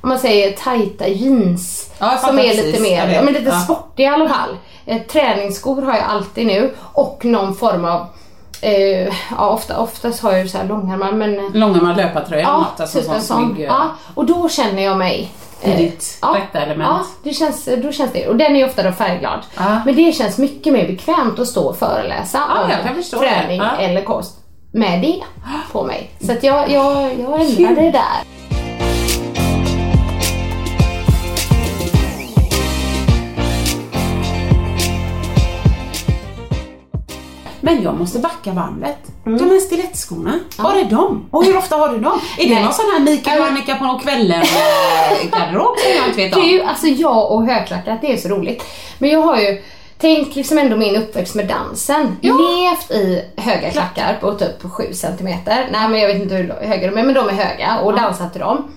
[0.01, 3.15] om man säger tajta jeans Ja, som är precis, lite mer, vet.
[3.15, 3.59] ja, men lite Ja.
[3.59, 4.57] sportiga i alla fall.
[4.85, 8.05] Eh, träningsskor har jag alltid nu och någon form av
[8.61, 9.03] eh,
[9.37, 12.79] ja, ofta, oftast har jag ju så här långärmar men Långärmad löpartröja ja, något.
[12.79, 13.53] Alltså, typ sån sån.
[13.53, 15.31] snygg, eh, Ja, och då känner jag mig
[15.63, 16.89] I eh, ditt rätta element.
[16.89, 18.27] Ja, det känns, då känns det.
[18.27, 19.39] Och den är ofta då färgglad.
[19.57, 19.81] Ja.
[19.85, 22.63] Men det känns mycket mer bekvämt att stå och föreläsa Ja,
[22.95, 23.57] om träning.
[23.57, 23.71] Ja.
[23.77, 24.37] eller kost
[24.71, 25.21] med det
[25.71, 26.11] på mig.
[26.21, 28.34] Så att jag, jag, jag ändrade det där.
[37.65, 38.97] Men jag måste backa bandet.
[39.25, 39.37] Mm.
[39.37, 41.25] De här stilettskorna, var är de?
[41.31, 42.19] Och hur ofta har du dem?
[42.37, 43.47] Är det någon sån här Mikael och.
[43.47, 46.41] Annika på kvällen eh, garderob som jag inte vet om?
[46.41, 48.63] Du, alltså jag och högklackat, det är så roligt.
[48.97, 49.63] Men jag har ju,
[49.97, 52.17] tänk liksom ändå min uppväxt med dansen.
[52.21, 55.67] Levt i höga klackar på typ 7 centimeter.
[55.71, 58.31] Nej men jag vet inte hur höga de är, men de är höga och dansat
[58.31, 58.71] till dem.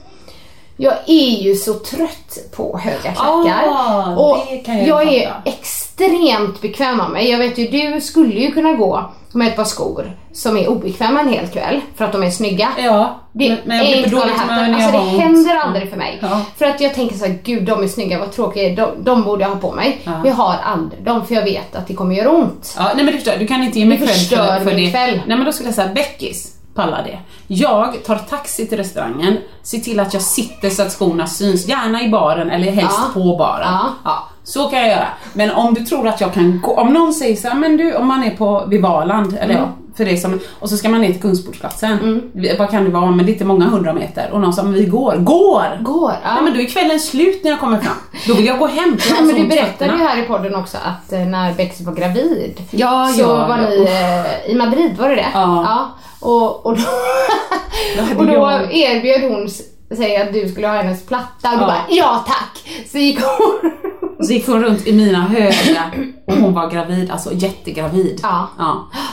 [0.80, 3.64] Jag är ju så trött på höga klackar.
[3.68, 7.30] Ah, och jag jag är extremt bekväm av mig.
[7.30, 11.20] Jag vet ju, du skulle ju kunna gå med ett par skor som är obekväma
[11.20, 12.68] en hel kväll för att de är snygga.
[12.78, 14.72] Ja, Det men, men jag blir för vad dålig det humör hatten.
[14.72, 15.22] när jag Alltså det ont.
[15.22, 16.18] händer aldrig för mig.
[16.22, 16.40] Ja.
[16.58, 19.42] För att jag tänker så här, gud de är snygga, vad tråkiga, de, de borde
[19.42, 20.00] jag ha på mig.
[20.04, 22.74] Men jag har aldrig dem för jag vet att det kommer göra ont.
[22.78, 24.90] Ja, nej men du förstår, du kan inte ge mig förstör för, för min det.
[24.90, 25.20] kväll.
[25.26, 27.18] Nej men då skulle jag säga Beckis pallar det.
[27.46, 32.02] Jag tar taxi till restaurangen, ser till att jag sitter så att skorna syns, gärna
[32.02, 33.20] i baren eller helst Ja.
[33.20, 33.74] på baren.
[34.04, 34.28] Ja.
[34.44, 35.06] så kan jag göra.
[35.32, 37.94] Men om du tror att jag kan gå, om någon säger så här, men du
[37.96, 39.68] om man är på vid Valand, eller Mm.
[39.98, 42.22] Ja, för det som, och så ska man ner till Kungsportsplatsen.
[42.58, 44.30] Vad kan det vara, men det är inte många hundra meter.
[44.32, 45.16] Och någon sa, men vi går.
[45.16, 45.82] Går!
[45.82, 46.34] Går, ja.
[46.34, 47.96] Nej men då är kvällen slut när jag kommer fram.
[48.26, 48.98] Då vill jag gå hem.
[49.16, 52.60] har men du berättade ju här i podden också att eh, när Bex var gravid
[52.70, 53.68] Ja, så ja, var ja.
[53.68, 55.26] ni eh, i Madrid, var det det?
[55.34, 55.88] Ja.
[56.20, 56.82] Och, och då,
[58.18, 59.48] och då erbjöd hon
[59.96, 61.66] sig att du skulle ha hennes platta och du Ja.
[61.66, 62.84] bara ja tack!
[62.92, 63.70] Så gick hon
[64.20, 65.84] Så gick hon runt i mina höga
[66.26, 68.20] och hon var gravid, alltså jättegravid.
[68.22, 68.48] Ja.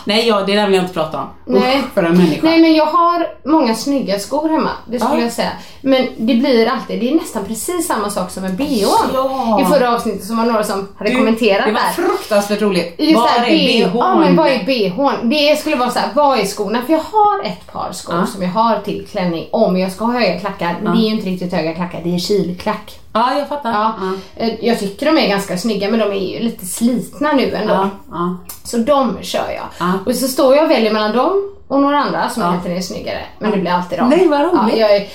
[0.06, 1.28] Nej, ja, det där vill jag inte prata om.
[1.46, 1.80] Nej.
[1.80, 2.40] Usch, för en människa.
[2.44, 5.24] Nej men jag har många snygga skor hemma, det skulle Ja.
[5.24, 5.52] jag säga.
[5.82, 8.82] Men det blir alltid, det är nästan precis samma sak som en bh.
[9.14, 9.62] Ja.
[9.62, 11.90] I förra avsnittet som var några som hade Du, kommenterat Det var där.
[12.08, 12.96] fruktansvärt roligt.
[12.98, 13.98] Just Var det här, är B- bhn?
[13.98, 15.30] Ja men vad är bhn?
[15.30, 16.82] Det skulle vara så här, vad är skorna?
[16.86, 18.26] För jag har ett par skor Ja.
[18.26, 20.76] som jag har till klänning om jag ska ha höga klackar.
[20.84, 23.00] Men det är ju inte riktigt höga klackar, det är kilklack.
[23.16, 23.72] Ja, jag fattar.
[23.72, 23.94] Ja.
[24.36, 27.74] Eh, Jag tycker de är ganska snygga men de är ju lite slitna nu ändå.
[27.74, 28.38] Ja, ja.
[28.64, 29.66] Så de kör jag.
[29.80, 29.94] Ja.
[30.06, 32.50] Och så står jag och väljer mellan dem och några andra som Ja.
[32.50, 33.22] egentligen är snyggare.
[33.40, 34.10] Men det blir alltid dem.
[34.10, 34.60] Nej, vad roligt.
[34.78, 35.08] Ja, jag är,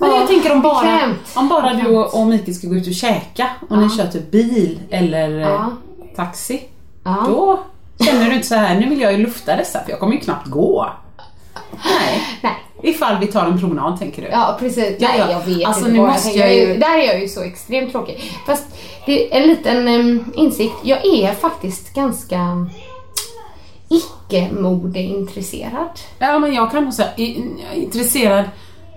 [0.00, 1.00] Men jag Ja, tänker om bara,
[1.34, 4.30] om bara du och, och Mikael ska gå ut och käka och ni kör typ
[4.30, 5.70] bil eller eh, Ja.
[6.16, 6.62] taxi.
[7.04, 7.24] Ja.
[7.28, 7.60] Då
[8.04, 10.20] känner du inte så här, nu vill jag ju lufta dessa för jag kommer ju
[10.20, 10.88] knappt gå.
[11.84, 12.22] Nej.
[12.42, 12.52] Nej.
[12.82, 14.28] Ifall vi tar en promenad tänker du?
[14.28, 15.30] Ja precis, Ja, nej ja.
[15.32, 16.40] jag vet Alltså, inte nu måste tänker.
[16.40, 18.32] jag ju- Där är jag ju så extremt tråkig.
[18.46, 18.64] Fast
[19.06, 22.66] det är en liten um, insikt, jag är faktiskt ganska
[23.88, 25.88] icke-modeintresserad.
[26.18, 28.44] Ja men jag kan nog säga, jag intresserad.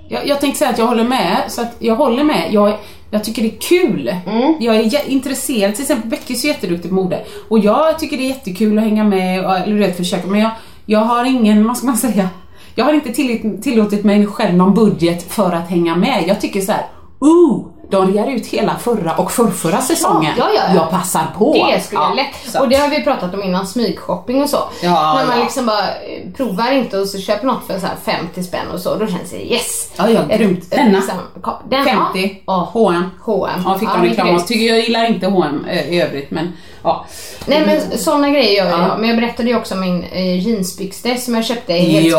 [0.10, 2.48] Jag, jag tänkte säga att jag håller med, så att jag håller med.
[2.54, 2.78] Jag,
[3.12, 4.16] jag tycker det är kul.
[4.60, 7.26] Jag är intresserad, till exempel Becky är så jätteduktig på mode.
[7.50, 10.52] Och jag tycker det är jättekul att hänga med, och- eller vet försöka, men jag,
[10.86, 12.30] jag har ingen, vad ska man säga?
[12.76, 16.24] Jag har inte tillåtit, tillåtit mig själv någon budget för att hänga med.
[16.28, 16.86] Jag tycker så här,
[17.20, 20.34] ooh, de rear ut hela förra och förrförra säsongen.
[20.38, 20.76] Ja, ja, ja.
[20.76, 21.54] Jag passar på.
[21.54, 22.62] Det skulle Ja, jag lätt.
[22.62, 24.60] Och det har vi pratat om innan, smygshopping och så.
[24.84, 28.44] När man liksom bara eh, provar inte och så köper något för så här 50
[28.44, 29.92] spänn och så, då känns det yes.
[29.98, 30.72] Ja, ja, grymt.
[30.72, 30.98] Denna.
[30.98, 32.70] liksom- den, 50, Ja.
[32.74, 33.04] H&M.
[33.22, 33.62] H&M.
[33.66, 34.40] Ja, fick de reklam.
[34.48, 37.06] Tycker jag gillar inte H&M i övrigt men ja.
[37.46, 38.88] Nej men sådana grejer gör Ja.
[38.88, 39.00] jag.
[39.00, 42.18] Men jag berättade ju också om min eh, jeansbyxdress som jag köpte helt Ja.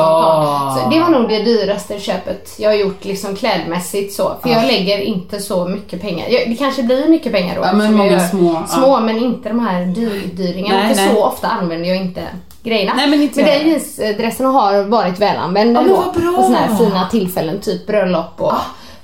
[0.68, 0.82] spontant.
[0.82, 4.32] Så det var nog det dyraste köpet jag har gjort liksom klädmässigt så.
[4.42, 6.26] För jag lägger inte så mycket pengar.
[6.28, 7.62] Jag, det kanske blir mycket pengar då.
[7.62, 8.66] Ja, men många små, ja.
[8.66, 10.78] Små men inte de här dyrdyringarna.
[10.82, 11.14] Nej, för nej.
[11.14, 12.22] så ofta använder jag inte
[12.62, 12.92] grejerna.
[12.96, 15.94] Nej, men inte men den jeansdressen har varit välanvänd Ja, ändå.
[16.16, 16.32] bra.
[16.36, 18.52] På såna här fina tillfällen, typ bröllop och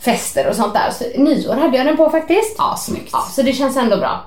[0.01, 0.90] fester och sånt där.
[0.99, 2.55] Så nyår hade jag den på faktiskt.
[2.59, 3.09] Ja, snyggt.
[3.12, 4.21] Ja, så det känns ändå bra.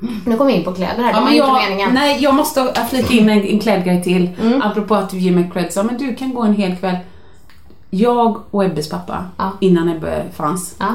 [0.00, 1.94] Nu kommer vi in på kläder här, det Ja, var men inte jag, meningen.
[1.94, 4.30] nej, jag måste flika in en, en klädgrej till.
[4.40, 4.62] Mm.
[4.62, 5.72] Apropå att du ger mig cred.
[5.72, 6.96] Så, men du kan gå en hel kväll.
[7.90, 9.50] Jag och Ebbes pappa, Ja.
[9.60, 10.86] innan Ebbe fanns, Ja.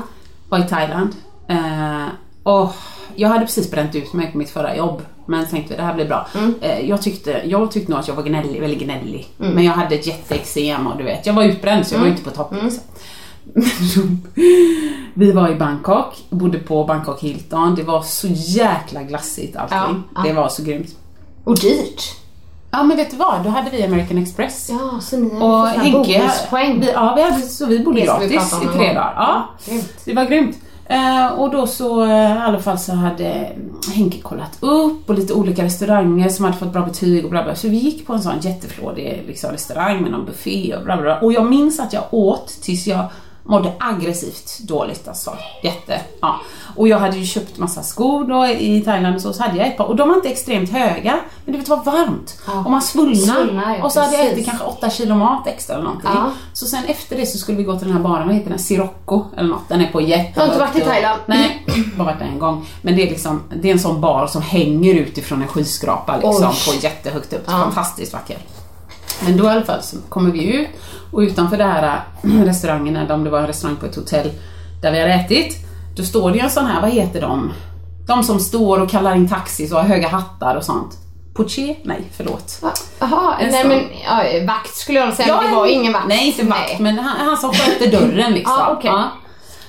[0.50, 1.16] var i Thailand.
[1.48, 2.06] Eh,
[2.44, 2.74] och
[3.16, 5.02] jag hade precis bränt ut mig på mitt förra jobb.
[5.26, 6.28] Men tänkte det här blir bra.
[6.36, 6.54] Mm.
[6.62, 9.28] Eh, jag, tyckte, jag tyckte nog att jag var gnällig, väldigt gnällig.
[9.38, 12.18] Men jag hade ett jätteexem och du vet, jag var utbränd så jag var Mm.
[12.18, 12.84] inte på topp liksom.
[15.14, 17.76] Vi var i Bangkok, bodde på Bangkok Hilton.
[17.76, 19.78] Det var så jäkla glassigt allting.
[19.78, 20.22] Ja, ja.
[20.24, 20.96] Det var så grymt.
[21.44, 22.02] Och dyrt.
[22.72, 24.70] Ja men vet du vad, då hade vi American Express.
[24.70, 28.18] Ja, så ni Och har fått Henke, vi, ja, vi hade, så vi bodde Det
[28.20, 29.14] vi gratis om i tre dagar.
[29.16, 29.94] Ja, Grymt.
[30.06, 30.58] det var grymt.
[30.86, 33.52] Eh, och då så eh, i alla fall så hade
[33.96, 37.56] Henke kollat upp och lite olika restauranger som hade fått bra betyg och bla bla.
[37.56, 41.04] Så vi gick på en sån jätteflådig liksom, restaurang med någon buffé och bla bla.
[41.04, 41.20] bla.
[41.20, 43.06] Och jag minns att jag åt tills jag
[43.44, 45.38] mådde aggressivt dåligt alltså.
[45.64, 46.40] Jätte, ja.
[46.76, 49.68] Och jag hade ju köpt massa skor då i Thailand och så, så hade jag
[49.68, 53.76] ett par och de var inte extremt höga men det var varmt och man svullnar.
[53.80, 56.10] Ja, och så hade jag ätit kanske 8 kilo mat extra eller någonting.
[56.14, 56.32] Ja.
[56.54, 58.60] Så sen efter det så skulle vi gå till den här baren, vad heter den?
[58.60, 59.70] Sirocco eller något.
[59.70, 61.22] Den är på jätte Jag har inte varit i Thailand.
[61.26, 61.66] Nej,
[61.98, 62.66] bara varit där en gång.
[62.82, 66.50] Men det är liksom, det är en sån bar som hänger utifrån en skyskrapa liksom
[66.50, 66.56] Oj.
[66.68, 67.44] på jättehögt upp.
[67.46, 67.52] Ja.
[67.52, 68.38] Fantastiskt vacker.
[69.26, 70.70] Men då i alla fall så kommer vi ut
[71.14, 74.32] och utanför det här äh, restaurangen, eller om det var en restaurang på ett hotell
[74.82, 75.58] där vi har ätit,
[75.96, 77.52] då står det ju en sån här, vad heter de?
[78.08, 80.98] De som står och kallar in taxis och har höga hattar och sånt.
[81.34, 81.76] Poché?
[81.84, 82.62] Nej, förlåt.
[83.00, 86.08] Jaha, nej men ja, vakt skulle jag säga, men det var ingen vakt.
[86.08, 88.56] Nej, inte vakt, men han, han som skötte dörren liksom.
[88.60, 88.92] Ja, okej.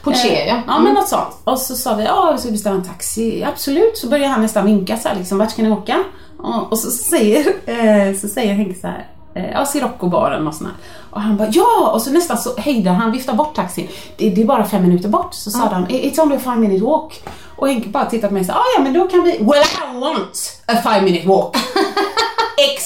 [0.03, 0.55] Poché, ja.
[0.55, 1.37] Eh, Ja men något sånt.
[1.45, 3.45] Och så sa vi, ja vi ska beställa en taxi.
[3.45, 3.97] Absolut.
[3.99, 6.05] Så börjar han nästan vinka så här, liksom, vart ska ni åka?
[6.39, 10.77] Och, och så säger, eh, så säger Henke så här, ja Sirocco-baren och sånt här.
[11.11, 11.91] Och han bara, ja!
[11.95, 13.89] Och så nästan så hejdar han, viftar bort taxin.
[14.17, 15.35] Det, det är bara fem minuter bort.
[15.35, 17.23] Så sa de, it's only a five minute walk.
[17.57, 19.65] Och Henke bara tittar på mig och sa, ah, ja men då kan vi, well
[19.65, 21.57] I want a five minute walk.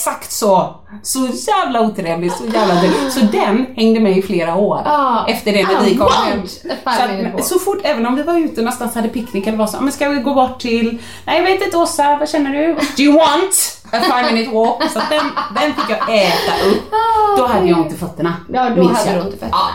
[0.08, 0.74] Exakt så!
[1.02, 3.10] Så jävla otrevlig, så jävla dum.
[3.10, 4.82] Så den hängde med i flera år.
[4.86, 6.46] Ah, efter det när vi kom hem.
[6.46, 9.80] Så, att, så fort, även om vi var ute någonstans hade picknick eller vad så,
[9.80, 12.74] men ska vi gå bort till, nej jag vet inte Åsa, vad känner du?
[12.96, 14.90] Do you want a five minute walk?
[14.92, 16.92] Så den, den fick jag äta upp.
[17.36, 18.34] Då hade jag ont i fötterna.
[18.52, 19.16] Ja, då hade jag.
[19.16, 19.50] du ont i fötterna.
[19.52, 19.68] Ja.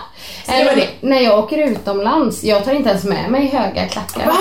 [0.46, 1.08] Så det var Eller, det.
[1.08, 4.26] När jag åker utomlands, jag tar inte ens med mig höga klackar.
[4.26, 4.34] Va?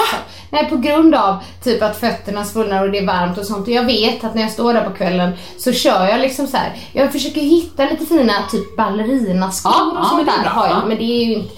[0.53, 3.67] Nej, på grund av typ att fötterna svullnar och det är varmt och sånt.
[3.69, 6.57] Och jag vet att när jag står där på kvällen så kör jag liksom så
[6.57, 6.73] här.
[6.93, 10.77] Jag försöker hitta lite fina typ ballerinaskor Ja, och ja, sånt är där har jag.
[10.77, 10.85] ja.
[10.89, 11.55] Men det är ju inte,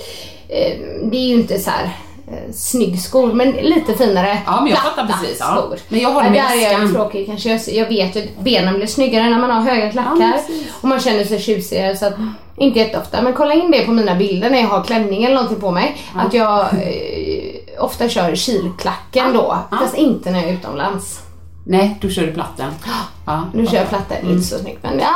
[0.49, 0.79] eh,
[1.11, 1.85] det är ju inte så här
[2.33, 4.39] eh, snygg skor, men lite finare.
[4.47, 5.47] Ja, men jag fattar precis, ja.
[5.67, 5.79] Skor.
[5.89, 7.51] Men jag håller med Där är jag tråkig kanske.
[7.51, 10.33] Jag, jag vet ju att benen blir snyggare när man har höga klackar.
[10.33, 10.67] precis.
[10.81, 11.97] och man känner sig tjusigare.
[11.97, 12.15] Så att,
[12.57, 15.61] inte jätteofta, men kolla in det på mina bilder när jag har klänning eller någonting
[15.61, 15.97] på mig.
[16.17, 21.21] Att jag eh, ofta kör kilklacken då, fast inte när jag är utomlands.
[21.67, 22.71] Nej, då kör du platten.
[23.27, 23.43] Ja.
[23.55, 24.33] Nu kör jag platten, Mm.
[24.33, 25.15] inte så snyggt men ja.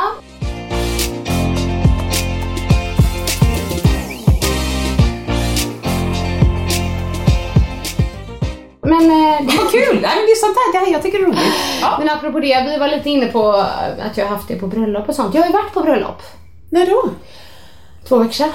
[8.81, 9.99] Men, eh, det Vad kul!
[10.01, 11.53] Nej, det är sånt här, det här jag tycker det är roligt.
[11.81, 11.95] Ja.
[11.99, 13.51] men apropå det, vi var lite inne på
[13.99, 15.33] att jag har haft det på bröllop och sånt.
[15.35, 16.21] Jag har ju varit på bröllop
[16.69, 17.09] När då?
[18.07, 18.49] två veckor sedan.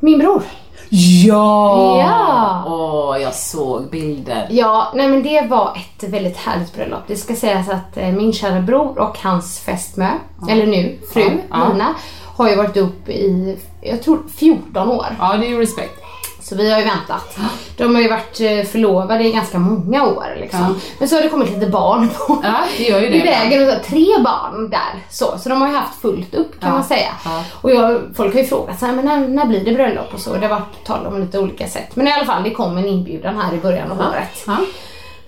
[0.00, 0.42] Min bror.
[0.90, 1.98] Ja!
[2.00, 2.64] Ja.
[2.66, 4.46] Åh, jag såg bilder.
[4.50, 7.00] Ja, nej men det var ett väldigt härligt bröllop.
[7.06, 10.08] Det ska sägas att eh, min kära bror och hans fästmö,
[10.48, 11.68] eller nu fru, Ja, ja.
[11.72, 11.94] Lina,
[12.36, 15.06] har ju varit upp i, jag tror 14 år.
[15.18, 16.02] Ja, det är ju respekt.
[16.48, 17.38] Så vi har ju väntat.
[17.76, 20.60] De har ju varit eh, förlovade i ganska många år liksom.
[20.60, 20.74] Ja.
[20.98, 23.16] Men så har det kommit lite barn på Ja, det gör ju det.
[23.16, 23.68] i vägen.
[23.68, 25.04] Och så, tre barn där.
[25.10, 26.74] Så, så de har ju haft fullt upp kan Ja.
[26.74, 27.10] man säga.
[27.52, 30.20] Och jag, folk har ju frågat så här, men när, när blir det bröllop och
[30.20, 30.34] så.
[30.34, 31.96] Det har varit tal om lite olika sätt.
[31.96, 34.46] Men i alla fall, det kom en inbjudan här i början av året.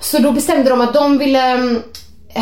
[0.00, 1.82] Så då bestämde de att de ville mm,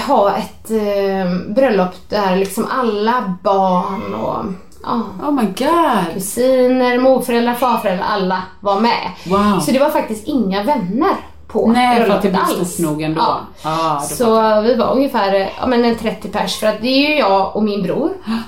[0.06, 4.44] ha ett eh, bröllop där liksom alla barn och
[4.87, 6.14] Oh my god.
[6.14, 9.11] kusiner, morföräldrar, farföräldrar, alla var med.
[9.27, 9.61] Wow.
[9.61, 11.16] Så det var faktiskt inga vänner
[11.49, 12.72] på Nej, för att det alls.
[12.72, 13.40] stort nog ändå.
[13.62, 14.03] Ja.
[14.11, 17.16] Då Så vi var ungefär ja, men en 30 pers för att det är ju
[17.18, 18.11] jag och min bror.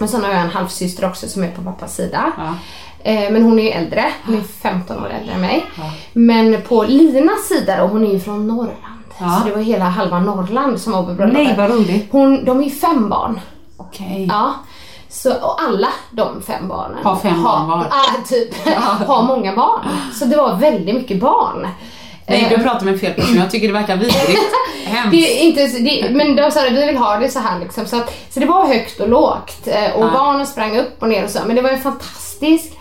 [0.00, 2.32] Men sen har jag en halvsyster också som är på pappas sida.
[2.36, 2.54] Ja.
[3.10, 5.66] Eh, Men hon är ju äldre, hon är 15 år äldre än mig.
[6.12, 9.04] Men på Linas sida då, hon är ju från Norrland.
[9.18, 11.44] Så det var hela halva Norrland som var på bröllopet.
[11.46, 12.08] Nej, vad roligt.
[12.10, 13.40] Hon, de är ju fem barn.
[13.76, 14.26] Okej.
[14.30, 14.54] Ja.
[15.10, 17.86] Så, och alla de fem barnen Har fem barn var.
[17.90, 18.66] Ja, typ.
[19.06, 19.80] har många barn.
[20.14, 21.62] Så det var väldigt mycket barn.
[21.62, 23.36] Nej, Eh, du pratar med fel person.
[23.36, 24.40] Jag tycker det verkar vidrigt.
[24.84, 25.10] Hemskt.
[25.10, 27.86] det är inte, det, men de sa att vi vill ha det så här liksom.
[27.86, 29.66] Så, att, så det var högt och lågt.
[29.66, 30.10] eh, Och Ja.
[30.12, 31.38] barnen sprang upp och ner och så.
[31.46, 32.72] Men det var en fantastisk,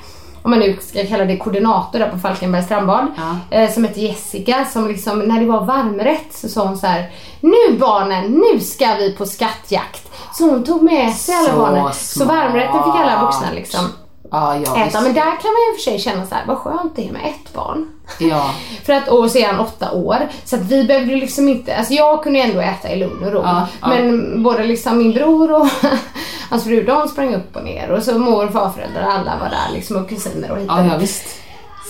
[0.47, 3.07] om man nu ska kalla det koordinator där på Falkenbergs strandbad.
[3.17, 3.57] Ja.
[3.57, 4.65] Eh, som heter Jessica.
[4.65, 7.11] Som liksom, när det var varmrätt så sa hon så här.
[7.41, 10.09] Nu barnen, nu ska vi på skattjakt.
[10.33, 11.93] Så hon tog med sig alla barnen.
[11.93, 13.85] Så varmrätten fick alla vuxna liksom
[14.31, 15.01] Ja, ja, äta.
[15.01, 17.21] Men där kan man ju för sig känna så här, vad skönt det är med
[17.25, 17.91] ett barn.
[18.19, 18.51] Ja.
[18.85, 20.17] För att, och så är han åtta år.
[20.45, 23.41] Så att vi behövde liksom inte, alltså jag kunde ändå äta i lugn och ro.
[23.43, 23.87] Ja, ja.
[23.87, 25.67] Men både liksom min bror och
[26.49, 27.91] hans fru, de sprang upp och ner.
[27.91, 30.85] Och så mor och farföräldrar, alla var där liksom och kusiner och hit och Ja,
[30.85, 31.25] ja, visst.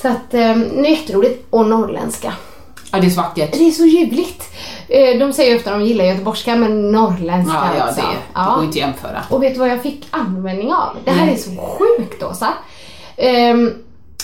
[0.02, 1.48] Så att, eh, det är jätteroligt.
[1.50, 2.34] Och norrländska.
[2.92, 3.52] Ja, det är så vackert.
[3.52, 4.44] Det är så ljuvligt.
[4.88, 8.02] Eh, de säger ofta att de gillar göteborgska, men norrländska Ja, ja, alltså.
[8.02, 8.08] det,
[8.42, 9.24] det går inte att jämföra.
[9.30, 10.98] Och vet du vad jag fick användning av?
[11.06, 12.54] Det här är så sjukt Åsa.
[13.18, 13.74] Ehm,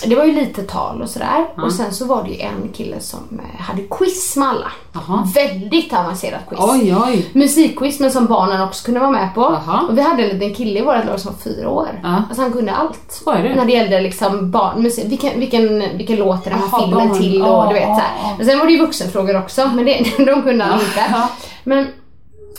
[0.06, 1.46] det var ju lite tal och sådär.
[1.56, 4.72] Och sen så var det ju en kille som eh, hade quiz med alla.
[4.92, 5.28] Jaha.
[5.34, 6.60] Väldigt avancerat quiz.
[6.62, 7.30] Oj, oj.
[7.32, 9.40] Musikquiz men som barnen också kunde vara med på.
[9.40, 9.80] Jaha.
[9.88, 12.00] Och vi hade en liten kille i vårt lag som var fyra år.
[12.02, 12.22] Ja.
[12.28, 13.22] Alltså han kunde allt.
[13.26, 17.18] När det gällde liksom barn, musik, vilken, vilken, vilken låt är den här filmen barn.
[17.18, 18.10] till och Ja, du vet ja, så här.
[18.22, 18.34] ja.
[18.36, 21.28] Men sen var det ju vuxenfrågor också men det, de kunde han inte.
[21.64, 21.86] Men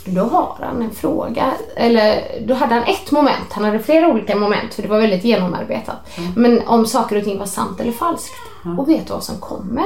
[0.05, 4.35] då har han en fråga, eller då hade han ett moment, han hade flera olika
[4.35, 6.17] moment för det var väldigt genomarbetat.
[6.17, 6.31] Mm.
[6.35, 8.35] Men om saker och ting var sant eller falskt.
[8.77, 9.85] Och vet du vad som kommer?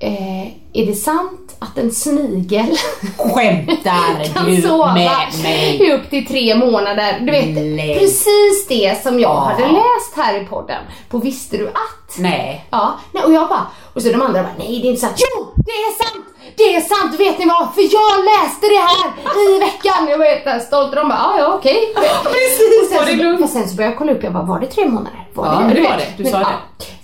[0.00, 2.66] Eh, är det sant att en snigel
[3.18, 5.10] Skämtar kan du sova med
[5.42, 5.82] mig?
[5.88, 7.18] i upp till tre månader?
[7.20, 7.98] Du vet, Nej.
[7.98, 9.40] precis det som jag Ja.
[9.40, 12.18] hade läst här i podden på Visste du att?
[12.18, 12.66] Nej.
[12.70, 15.16] Ja, och jag bara, och så de andra bara, nej det är inte sant.
[15.18, 16.24] Jo, det är sant!
[16.56, 17.74] Det är sant, vet ni vad?
[17.74, 19.06] För jag läste det här
[19.56, 20.08] i veckan!
[20.10, 21.78] Jag var helt stolt och de bara, ja ja okej.
[22.24, 24.60] precis, Och sen det så- men sen så började jag kolla upp, jag bara, var
[24.60, 25.28] det tre månader?
[25.34, 25.68] Var Ja, det?
[25.68, 26.06] det Du var det.
[26.16, 26.46] Du sa det.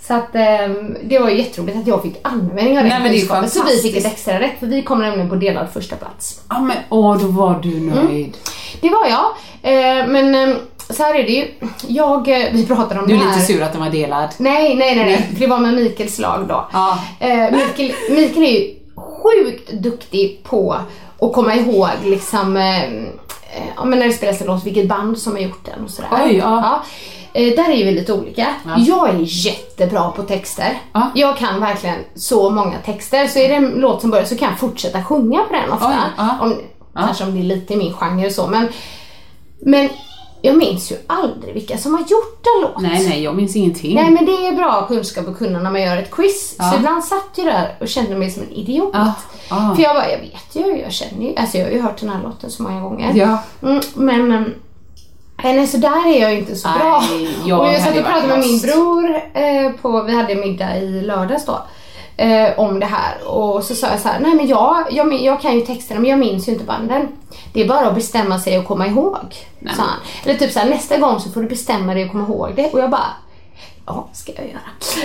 [0.07, 3.03] Så att ehm, det var ju jätteroligt att jag fick användning av Nej, det men
[3.03, 3.53] det är ju kunskapet.
[3.53, 6.41] Så vi fick ett extra rätt för vi kom nämligen på delad första plats.
[6.49, 8.05] Ja, men åh, då var du Mm.
[8.05, 8.37] nöjd.
[8.81, 9.25] Det var jag.
[9.71, 10.55] Eh, men eh,
[10.89, 11.47] så här är det ju.
[11.87, 13.35] Jag, eh, vi pratade om Du är det här.
[13.35, 14.29] lite sur att den var delad.
[14.37, 15.29] Nej, nej, nej, nej.
[15.39, 16.65] Det var med Mikaels lag då.
[16.73, 16.99] Ja.
[17.19, 18.75] Eh, Mikael, Mikael är ju
[19.25, 20.77] sjukt duktig på
[21.19, 25.33] att komma ihåg liksom, eh, eh, ja, när det spelas en låt, vilket band som
[25.33, 26.09] har gjort den och sådär.
[26.25, 26.83] Oj, ja.
[27.33, 28.47] Eh, där är vi lite olika.
[28.65, 28.75] Ja.
[28.77, 30.81] Jag är jättebra på texter.
[30.93, 31.11] Ja.
[31.15, 33.27] Jag kan verkligen så många texter.
[33.27, 35.87] Så är det en låt som börjar så kan jag fortsätta sjunga på den ofta.
[35.87, 36.37] Oj, ja.
[36.41, 36.55] Om,
[36.95, 38.47] Kanske om det är lite i min genre och så.
[38.47, 38.67] Men,
[39.59, 39.89] men
[40.45, 42.81] jag minns ju aldrig vilka som har gjort en låt.
[42.81, 43.95] Nej, nej, jag minns ingenting.
[43.95, 46.55] Nej men det är bra kunskap att kunna när man gör ett quiz.
[46.57, 46.71] Ja.
[46.71, 48.89] Så ibland satt jag där och kände mig som en idiot.
[48.93, 49.13] Ja,
[49.49, 49.73] ja.
[49.75, 52.09] För jag bara, jag vet ju, jag känner ju, alltså jag har ju hört den
[52.09, 53.13] här låten så många gånger.
[53.15, 53.37] Ja.
[53.61, 54.53] Mm, men,
[55.43, 57.03] Eh, Nej, så där är jag ju inte så Nej, bra.
[57.45, 61.01] jag och jag satt och pratade med min bror eh, på, vi hade middag i
[61.01, 61.61] lördags då.
[62.17, 65.41] Eh, om det här och så sa jag så här, nej men jag, jag, jag
[65.41, 67.07] kan ju texterna men jag minns ju inte banden.
[67.53, 69.35] Det är bara att bestämma sig och komma ihåg.
[69.75, 69.99] Sa han.
[70.25, 72.73] Eller typ så här, nästa gång så får du bestämma dig och komma ihåg det.
[72.73, 73.07] Och jag bara,
[73.85, 74.59] ja ska jag göra.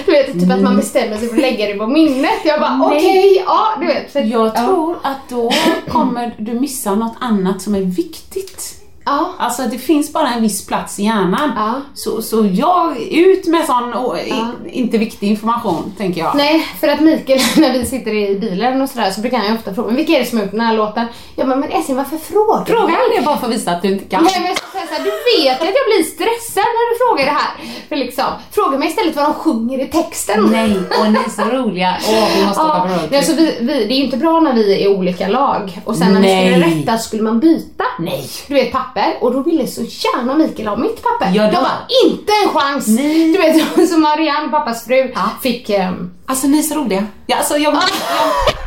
[0.06, 0.62] Du vet, typ att Mm.
[0.64, 2.30] man bestämmer sig för att lägga det på minnet.
[2.44, 4.12] Jag bara, okej, ja du vet.
[4.12, 4.50] För, Jag ja.
[4.66, 5.50] tror att då
[5.88, 8.79] kommer du missa något annat som är viktigt.
[9.04, 9.34] Ja.
[9.38, 11.52] Alltså det finns bara en viss plats i hjärnan.
[11.56, 11.72] Ja.
[11.94, 16.34] Så, så jag, ut med sån och, i- inte viktig information, tänker jag.
[16.34, 19.54] Nej, för att Mikael, när vi sitter i bilen och sådär så brukar han ju
[19.54, 21.06] ofta fråga, vilka är det som har gjort den här låten?
[21.36, 22.72] Jag bara, men Essin varför frågar du?
[22.72, 24.24] Frågan är bara för att visa att du inte kan.
[24.24, 27.24] Nej men jag ska säga såhär, du vet att jag blir stressad när du frågar
[27.24, 27.50] det här.
[27.88, 30.48] För liksom, fråga mig istället vad de sjunger i texten.
[30.52, 31.96] Nej, och ni är så roliga.
[32.08, 33.18] Åh, vi måste Ja, på nej, roadtrip.
[33.18, 35.96] alltså vi, vi, det är ju inte bra när vi är i olika lag och
[35.96, 36.52] sen när vi Nej.
[36.52, 37.84] skulle rätta skulle man byta.
[37.98, 38.24] Nej.
[38.48, 41.30] Du vet papper och då ville så gärna Mikael ha mitt papper.
[41.34, 42.88] Ja, då- jag bara, inte en chans!
[42.88, 43.32] Nej.
[43.32, 45.30] Du vet som Marianne, pappas fru, Ja.
[45.42, 47.06] fick ehm, Alltså ni är så roliga.
[47.26, 47.82] Ja, alltså, jag, jag,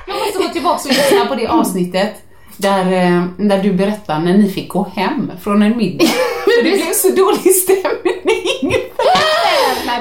[0.08, 2.14] jag måste gå tillbaka och lyssna på det avsnittet
[2.58, 6.06] där, eh, där du berättar när ni fick gå hem från en middag.
[6.44, 8.76] För det blev så dålig stämning.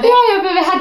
[0.03, 0.32] Ja, men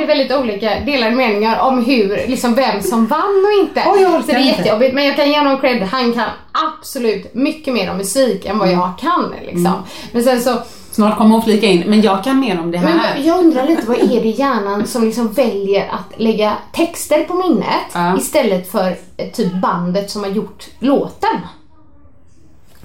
[0.03, 3.83] hade väldigt olika delade meningar om hur, liksom vem som vann och inte.
[3.87, 4.49] Oj, jag så det är inte.
[4.49, 4.95] jättejobbigt.
[4.95, 8.73] Men jag kan ge honom cred, han kan absolut mycket mer om musik än vad
[8.73, 9.35] jag kan.
[9.43, 9.67] Liksom.
[9.67, 9.79] Mm.
[10.12, 10.59] Men sen så,
[10.91, 13.19] Snart kommer hon flika in, men jag kan mer om det men här.
[13.25, 17.67] jag undrar lite vad är det hjärnan som liksom väljer att lägga texter på minnet
[17.93, 18.17] Ja.
[18.19, 21.38] istället för eh, typ bandet som har gjort låten?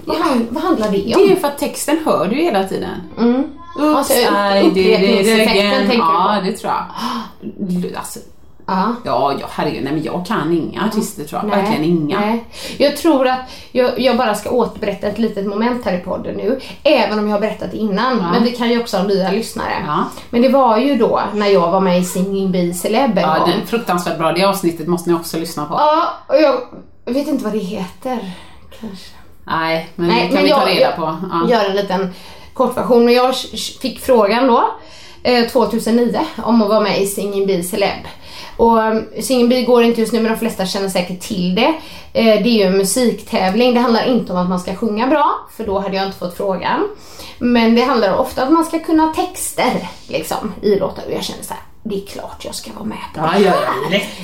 [0.08, 1.22] Vad, hand, vad handlar det Det om?
[1.22, 2.90] är ju för att texten hör du hela tiden.
[3.18, 3.44] Mm.
[3.78, 5.90] Oops, I did it again.
[5.98, 6.84] Ja, det tror jag.
[7.98, 8.18] Alltså,
[8.70, 8.94] Ja.
[9.04, 11.50] ja, ja, herregud, nej men jag kan inga artister tror jag.
[11.50, 12.20] Nej, Verkligen inga.
[12.20, 12.44] Nej.
[12.78, 13.38] Jag tror att
[13.72, 16.60] jag, jag bara ska återberätta ett litet moment här i podden nu.
[16.82, 18.18] Även om jag har berättat det innan.
[18.18, 18.30] Ja.
[18.32, 19.72] Men vi kan ju också ha nya lyssnare.
[19.86, 20.04] Ja.
[20.30, 23.62] Men det var ju då när jag var med i Singing Bee Celeb Ja, det
[23.62, 24.32] är fruktansvärt bra.
[24.32, 25.74] Det avsnittet måste ni också lyssna på.
[25.74, 26.60] Ja, och jag
[27.14, 28.18] vet inte vad det heter.
[28.80, 29.10] Kanske.
[29.50, 31.16] Nej, men Nej, det kan men vi ta jag- reda jag- på.
[31.32, 31.50] Ja.
[31.50, 32.14] Gör en liten
[32.54, 33.04] kortversion.
[33.04, 33.34] Men jag
[33.80, 34.64] fick frågan då,
[35.22, 38.04] eh, 2009, om att vara med i Singing Bee Celeb.
[38.56, 41.74] Och um, Singing Bee går inte just nu men de flesta känner säkert till det.
[42.12, 43.74] Eh, det är ju en musiktävling.
[43.74, 46.36] Det handlar inte om att man ska sjunga bra, för då hade jag inte fått
[46.36, 46.88] frågan.
[47.38, 51.02] Men det handlar ofta om att man ska kunna texter liksom, i låtar.
[51.06, 53.40] Och jag känner så här, det är klart jag ska vara med på det här.
[53.40, 53.54] ja.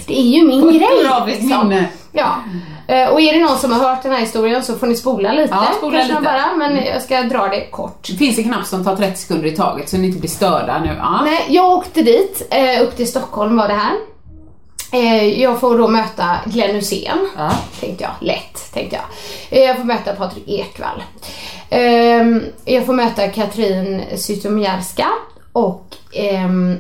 [0.07, 1.49] Det är ju min Fotografiskt grej.
[1.49, 1.69] Liksom.
[1.69, 1.87] minne.
[2.13, 2.35] Ja.
[2.89, 5.33] Eh, Och är det någon som har hört den här historien så får ni spola
[5.33, 5.55] lite.
[5.55, 6.21] Ja, spola lite.
[6.21, 8.07] Bara, men jag ska dra det kort.
[8.11, 10.79] Det finns en knapp som tar 30 sekunder i taget så ni inte blir störda
[10.81, 10.95] nu.
[10.99, 11.21] Ja.
[11.25, 13.93] Nej, jag åkte dit, eh, upp till Stockholm var det här.
[14.93, 17.51] Eh, jag får då möta Glenn Hysén, Ja.
[17.81, 18.13] tänkte jag.
[18.21, 18.97] Lätt, tänkte
[19.51, 19.67] jag.
[19.69, 21.03] Jag får möta Patrik Ekwall.
[21.71, 21.83] Eh,
[22.75, 25.07] jag får möta Katrin Zytomierska
[25.53, 26.77] och ehm,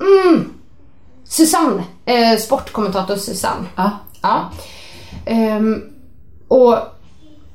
[0.00, 0.52] mm,
[1.24, 3.64] Susanne, eh, sportkommentator Susanne.
[3.76, 3.90] Ja.
[4.22, 4.50] Ja.
[5.26, 5.82] Ehm,
[6.48, 6.78] och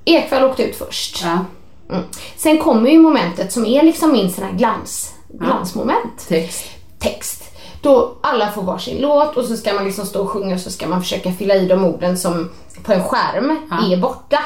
[0.06, 1.22] Ekwall åkte ut först.
[1.24, 1.46] ja.
[1.90, 2.04] Mm.
[2.38, 6.28] Sen kommer ju momentet som är liksom min sån här glans, glansmoment.
[6.28, 6.66] Text.
[7.00, 7.44] Text.
[7.82, 10.72] Då alla får varsin låt och så ska man liksom stå och sjunga och så
[10.72, 12.50] ska man försöka fylla i de orden som
[12.84, 13.94] på en skärm Ja.
[13.94, 14.40] är borta.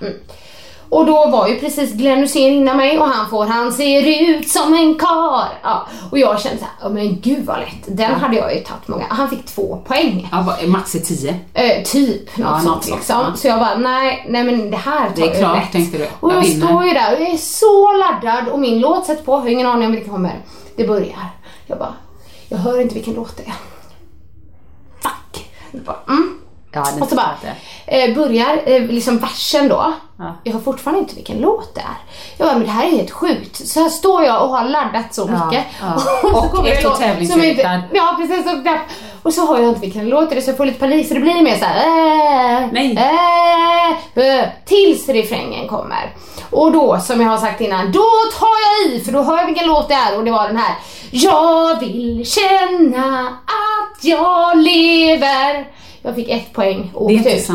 [0.00, 0.14] Mm.
[0.90, 4.48] Och då var ju precis Glenn Hysén innan mig och han får Han ser ut
[4.50, 5.48] som en kar.
[5.62, 5.86] Ja.
[6.10, 7.84] Och jag kände såhär, oh, men gud vad lätt.
[7.98, 9.04] Den hade jag ju tagit många.
[9.08, 10.28] Han fick två poäng.
[10.32, 11.40] Ja, max är 10.
[11.54, 13.16] Eh, typ något Ja, sånt liksom.
[13.20, 13.36] ja.
[13.36, 15.72] Så jag bara, nej, nej men det här tar Det är jag klart, lätt.
[15.72, 16.08] tänkte du.
[16.20, 19.24] Och Jag jag står ju där och jag är så laddad och min låt sätts
[19.24, 20.40] på, jag har ingen aning om vilken kommer.
[20.76, 21.26] Det börjar.
[21.66, 21.94] Jag bara,
[22.48, 23.54] jag hör inte vilken låt det är.
[25.02, 25.50] Fuck.
[25.72, 26.37] Jag bara, mm.
[26.72, 27.30] Ja, Och så bara,
[27.86, 29.92] eh, börjar eh, liksom versen då.
[30.18, 30.36] Ja.
[30.44, 31.96] Jag har fortfarande inte vilken låt det är.
[32.36, 33.68] Jag bara, men det här är helt sjukt.
[33.68, 35.64] Så här står jag och har laddat så Ja, mycket.
[35.80, 35.98] ja.
[36.22, 37.74] så Och låt som tävlingsinriktad.
[37.74, 38.52] inte- Ja, precis.
[38.52, 38.80] Och, där.
[39.22, 41.14] och så har jag inte vilken låt det är så jag får lite panik så
[41.14, 41.86] det blir mer så här.
[42.62, 42.96] Äh, Nej.
[44.16, 46.14] Äh, äh, tills refrängen kommer.
[46.50, 48.04] Och då, som jag har sagt innan, då
[48.38, 50.56] tar jag i för då hör jag vilken låt det är och det var den
[50.56, 50.74] här.
[51.10, 55.66] Jag vill känna att jag lever.
[56.02, 57.48] Jag fick ett poäng och åkte ut.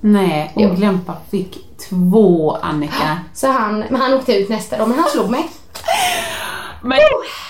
[0.00, 0.68] Nej, Jo.
[0.70, 1.56] och Glempa fick
[1.88, 3.18] två Annika.
[3.34, 5.48] Så han, men han åkte ut nästa dag, men han slog mig.
[6.82, 6.98] Men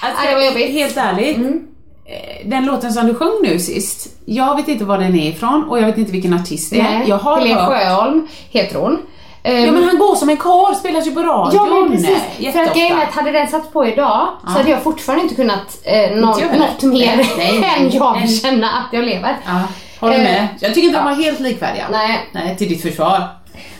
[0.02, 0.70] alltså, Ja, det var jobbigt.
[0.72, 1.38] helt ärligt.
[1.38, 5.64] eh, Den låten som du sjöng nu sist, jag vet inte var den är ifrån
[5.68, 7.05] och jag vet inte vilken artist det är.
[7.07, 7.68] Jag har Helene hört.
[7.72, 8.98] Sjöholm heter hon.
[9.44, 11.55] Ehm, Ja men han går som en karl, spelas ju på radion.
[11.55, 14.70] Ja men precis, för att grejen är att hade den satts på idag så hade
[14.70, 17.74] jag fortfarande inte kunnat eh, någon, något mer Nej, nej, nej.
[17.78, 18.28] än jag Nej.
[18.28, 19.37] känna att jag lever.
[19.46, 19.60] Ja,
[20.03, 20.48] håller Eh, med.
[20.61, 21.85] Jag tycker inte de var helt likvärdiga.
[21.92, 22.19] Nej.
[22.33, 23.29] Nej, till ditt försvar.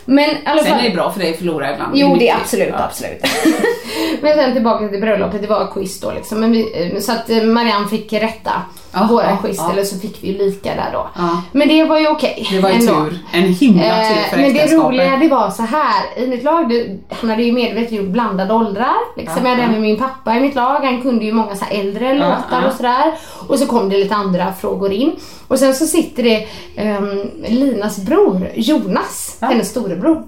[0.05, 0.79] Men alla Sen fall.
[0.85, 1.91] är det bra för dig att förlora ibland.
[1.97, 2.83] Jo, det är absolut, Ja.
[2.83, 3.21] absolut.
[4.21, 6.39] men sen tillbaka till bröllopet, det var quiz då liksom.
[6.39, 8.51] Men vi, eh, så att eh, Marianne fick rätta
[8.91, 9.71] Jaha, våra quiz, ja.
[9.71, 11.09] eller så fick vi ju lika där då.
[11.15, 11.41] Ja.
[11.51, 12.47] Men det var ju okej.
[12.51, 12.93] Det var ju ändå.
[12.93, 13.19] tur.
[13.33, 16.03] En himla tur för Eh, Men det roliga det var så här.
[16.17, 19.17] i mitt lag, det, han hade ju medvetet gjort blandade åldrar.
[19.17, 19.45] Liksom.
[19.45, 22.13] Ja, jag hade med min pappa i mitt lag, han kunde ju många så äldre
[22.13, 23.13] låtar och sådär.
[23.47, 25.15] Och så kom det lite andra frågor in.
[25.47, 30.27] Och sen så sitter det ehm, Linas bror, Jonas, hennes storebror.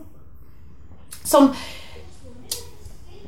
[1.24, 1.53] Som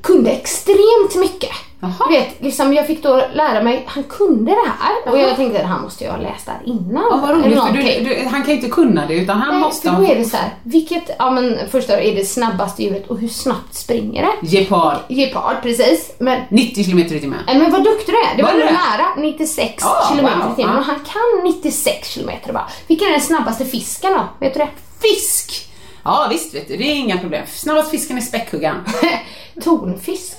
[0.02, 1.52] kunde extremt mycket.
[1.80, 2.08] Jaha.
[2.10, 5.12] Du vet, liksom jag fick då lära mig, han kunde det här.
[5.12, 7.04] Och jag tänkte att han måste ju ha läst det här innan.
[7.12, 9.60] Ja, vad roligt, för du, du, han kan ju inte kunna det utan han Nej,
[9.60, 13.08] måste för då är det så här, vilket, ja men först är det snabbaste djuret
[13.08, 14.48] och hur snabbt springer det?
[14.48, 14.98] Gepard.
[15.10, 16.12] Gepard, precis.
[16.20, 17.40] Men, 90 km i timmen.
[17.46, 18.38] men vad duktig du är.
[18.38, 20.78] Det Var var det nära, 96 Ja, kilometer wow, i timmen.
[20.78, 22.68] Och han kan 96 kilometer bara.
[22.88, 24.24] Vilken är den snabbaste fisken då?
[24.40, 24.70] Vet du det?
[25.02, 25.67] Fisk!
[26.08, 27.44] Ja visst vet du, det är inga problem.
[27.48, 28.84] Snabbast fisken är späckhuggaren.
[29.64, 30.38] Tonfisk.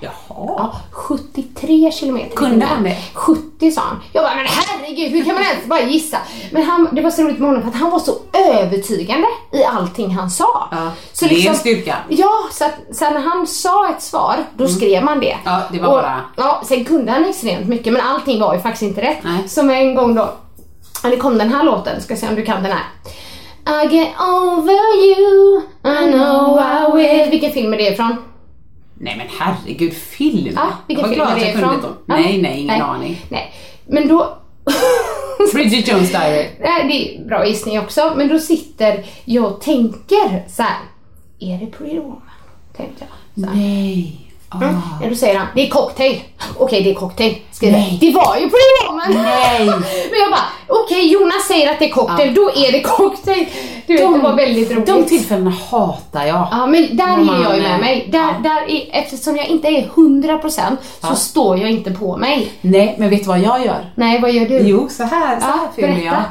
[0.00, 0.12] Jaha.
[0.28, 2.96] Ja, 73 kilometer Kunde han det?
[3.14, 4.02] 70 sa han.
[4.12, 6.18] Jag bara, men herregud, hur kan man ens bara gissa?
[6.52, 9.64] Men han, det var så roligt med honom för att han var så övertygande i
[9.64, 10.68] allting han sa.
[10.70, 11.96] Ja, Så liksom- det är en styrka.
[12.08, 15.30] Ja, så, att, så när han sa ett svar, då skrev man det.
[15.32, 15.42] Mm.
[15.44, 18.60] Ja, det var och, bara- Ja, sen kunde han extremt mycket, men allting var ju
[18.60, 19.18] faktiskt inte rätt.
[19.24, 19.48] Nej.
[19.48, 20.30] Som en gång då,
[21.02, 22.84] ja, det kom den här låten, ska se om du kan den här.
[23.66, 24.72] I get over
[25.06, 27.30] you, I know I will.
[27.30, 28.16] Vilken film är det ifrån?
[28.94, 30.52] Nej men herregud, film!
[30.54, 31.80] Ja, vilken film är det ifrån?
[31.82, 32.14] det.
[32.14, 33.20] Nej, nej, ingen aning.
[33.28, 33.52] Nej,
[33.86, 34.38] men då...
[35.52, 36.46] Bridget Jones Diary.
[36.60, 40.78] Nej, det är bra gissning också, men då sitter jag och tänker så här.
[41.38, 42.20] Är det Pretty Woman?
[42.76, 43.04] Tänkte
[43.34, 43.44] jag.
[43.44, 43.56] Så
[44.48, 44.62] Ah.
[44.62, 44.80] Mm.
[45.02, 46.20] Ja, då säger han, det är cocktail.
[46.58, 47.38] Okej, det är cocktail.
[47.60, 47.72] Jag.
[47.72, 47.98] Nej.
[48.00, 49.24] Det var ju Pretty Woman!
[49.24, 49.66] Nej.
[50.10, 53.46] Men jag bara, okej Jonas säger att det är cocktail, då är det cocktail.
[53.86, 54.86] Du vet, det var väldigt roligt.
[54.86, 56.48] De tillfällena hatar jag.
[56.50, 58.08] Ja men där är jag ju med mig.
[58.12, 58.34] Där, ja.
[58.42, 62.52] där är, eftersom jag inte är 100% så står jag inte på mig.
[62.60, 63.92] Nej, men vet du vad jag gör?
[63.94, 64.58] Nej, vad gör du?
[64.58, 66.22] Jo, så här, så Ja, här fyller jag.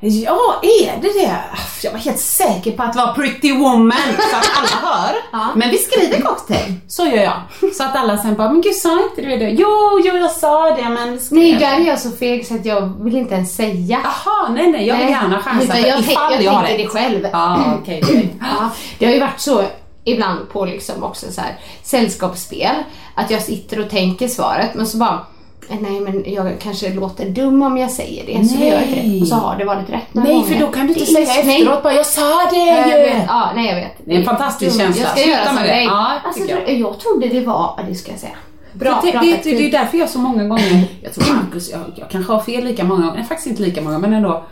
[0.00, 1.36] Ja, är det det?
[1.82, 3.92] Jag var helt säker på att det var Pretty Woman
[4.30, 5.14] så att alla hör.
[5.32, 5.48] Ja.
[5.54, 7.72] Men vi skriver cocktail, så gör jag.
[7.74, 9.50] Så att alla sen bara, men gud sa inte du det?
[9.50, 12.64] Jo, jo jag sa det men Nej, det." där är jag så feg så att
[12.64, 14.00] jag vill inte ens säga.
[14.04, 16.78] Jaha, nej nej, jag vill Nej, gärna chansa för jag, ifall jag, jag, har rätt.
[16.78, 17.28] det själv.
[17.32, 18.00] Ja, okej.
[18.04, 18.34] okej.
[18.40, 19.62] Ja, det har ju varit så
[20.04, 22.74] ibland på liksom också så här sällskapsspel
[23.14, 25.26] att jag sitter och tänker svaret men så bara
[25.68, 29.02] Nej men jag kanske låter dum om jag säger det så då gör jag det.
[29.02, 29.20] Nej.
[29.22, 30.52] Och så har det varit rätt några Nej, gånger.
[30.54, 31.60] för då kan du inte Det säga nej.
[31.60, 32.94] efteråt bara, jag sa det jag ju.
[32.94, 33.24] vet.
[33.28, 33.92] Ja, nej jag vet.
[34.04, 34.86] Det är en fantastisk Dum.
[34.86, 35.02] känsla.
[35.02, 35.62] Jag ska göra som det.
[35.62, 35.84] dig.
[35.84, 36.78] Ja, alltså, jag.
[36.78, 38.32] jag trodde det var, det ska jag säga.
[38.72, 39.58] Bra, det, bra du, taktik.
[39.58, 42.64] det är därför jag så många gånger, jag tror Marcus, jag, jag kanske har fel
[42.64, 44.44] lika många gånger, nej, faktiskt inte lika många, men ändå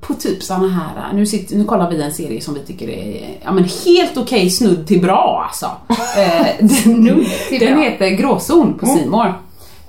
[0.00, 3.28] på typ såna här, nu, sitter, nu kollar vi en serie som vi tycker är
[3.44, 5.66] ja, men helt okej snudd till bra alltså.
[6.18, 7.82] Eh, den, till den bra.
[7.82, 9.34] heter Gråzon på C More.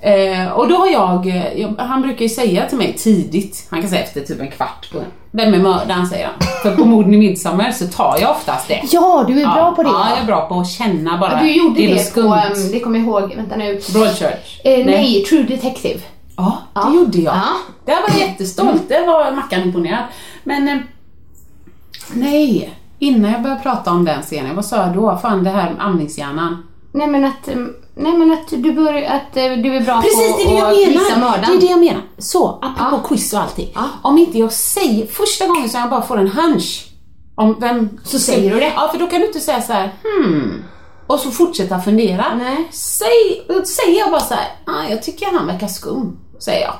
[0.02, 3.80] Eh, och då har jag, eh, jag, han brukar ju säga till mig tidigt, han
[3.80, 4.98] kan säga efter typ en kvart på
[5.30, 6.34] Vem är mördaren säger han.
[6.62, 8.80] För på morden i Midsommar så tar jag oftast det.
[8.90, 9.88] Ja, du är bra på det.
[9.88, 11.40] Ja, jag är bra på att känna bara.
[11.42, 13.80] Du gjorde det, något på, um, det kommer jag ihåg, vänta nu.
[13.92, 14.60] Broadchurch?
[14.64, 15.24] Eh, nej.
[15.24, 16.00] True Detective.
[16.36, 16.94] Ja, det Ja.
[16.94, 17.34] gjorde jag.
[17.34, 17.48] Ja.
[17.84, 20.04] Där var jag jättestolt, det var Mackan imponerad.
[20.44, 20.78] Men eh,
[22.12, 25.18] nej, innan jag började prata om den scenen, vad sa jag då?
[25.22, 26.66] Fan det här med amningshjärnan.
[26.94, 27.46] Nej men att,
[27.94, 30.66] nej, men att du, bör, att eh, du är bra Precis, det är det på
[30.66, 31.20] att menar.
[31.20, 31.44] mördaren.
[31.50, 32.02] Det är det jag menar.
[32.18, 33.08] Så, apropå Ja.
[33.08, 33.72] quiz och allting.
[33.74, 33.88] Ja.
[34.02, 36.86] Om inte jag säger, första gången som jag bara får en hunch
[37.34, 38.00] om vem...
[38.04, 38.72] Så säger du det.
[38.76, 40.64] Ja, för då kan du inte säga så här, hmm.
[41.06, 42.24] Och så fortsätta fundera.
[42.34, 42.68] Nej.
[42.72, 46.74] Säg, säger jag bara så här, ah, jag tycker han verkar skum, säger jag.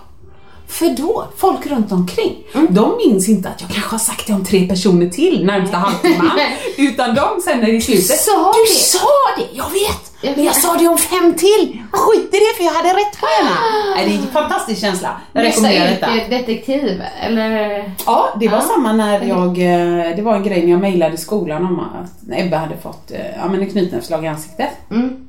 [0.73, 2.67] För då, folk runt omkring, Mm.
[2.75, 6.39] de minns inte att jag kanske har sagt det om tre personer till närmsta halvtimman.
[6.79, 10.09] utan de sen när det är slutet, sa du det." sa det, jag vet!
[10.25, 11.83] Jag Men jag sa det om fem till!
[11.93, 13.51] Skit i det för jag hade rätt på ena.
[13.97, 15.21] Nej, det är en fantastisk känsla.
[15.33, 16.37] Jag Nästa rekommenderar detta.
[16.37, 17.85] detektiv, eller?
[18.07, 18.65] Ja, det var Ja.
[18.75, 22.57] samma när jag, eh, det var en grej när jag mejlade skolan om att Ebba
[22.57, 24.69] hade fått eh, ja, men en knytnävsslag i ansiktet.
[24.91, 25.22] Mm.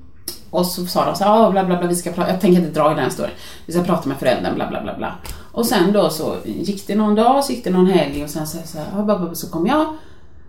[0.54, 2.60] Och så sa de så här, "Ah, bla bla bla, vi ska prata, jag tänker
[2.62, 3.32] inte dra i den storyn.
[3.66, 5.12] Vi ska prata med föräldern, bla bla bla bla.
[5.52, 8.48] Och sen då så gick det någon dag, så gick det någon helg och sen
[8.48, 9.86] så, så, här, "Ah, bla, bla, bla", så kom jag.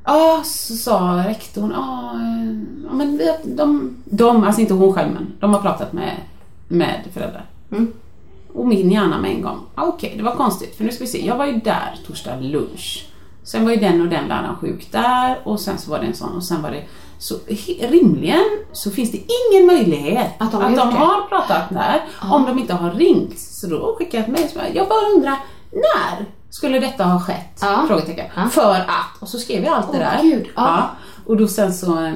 [0.04, 5.12] Ja, så sa rektorn, ja, eh, ja men vi, de, de, alltså inte hon själv
[5.12, 6.12] men, de har pratat med,
[6.68, 7.44] med föräldrar.
[7.72, 7.92] Mm.
[8.54, 9.58] Och min hjärna med en gång.
[9.74, 11.26] Ah, Okej, det var konstigt för nu ska vi se.
[11.26, 13.06] Jag var ju där torsdag lunch.
[13.42, 16.14] Sen var ju den och den läraren sjuk där och sen så var det en
[16.14, 16.82] sån och sen var det
[17.24, 17.34] så
[17.80, 20.82] rimligen så finns det ingen möjlighet Att de har gjort det.
[20.98, 22.02] har pratat där
[22.32, 23.38] om de inte har ringt.
[23.38, 24.48] Så då skickade jag ett mejl.
[24.54, 25.36] bara, Jag bara undrar,
[25.72, 27.58] när skulle detta ha skett?
[27.60, 27.84] Ja.
[27.88, 28.26] Frågetecken.
[28.36, 28.48] Ja.
[28.48, 30.22] För att, och så skrev jag allt det Åh, där.
[30.22, 30.90] Gud, ja.
[31.26, 32.12] Och då sen så eh,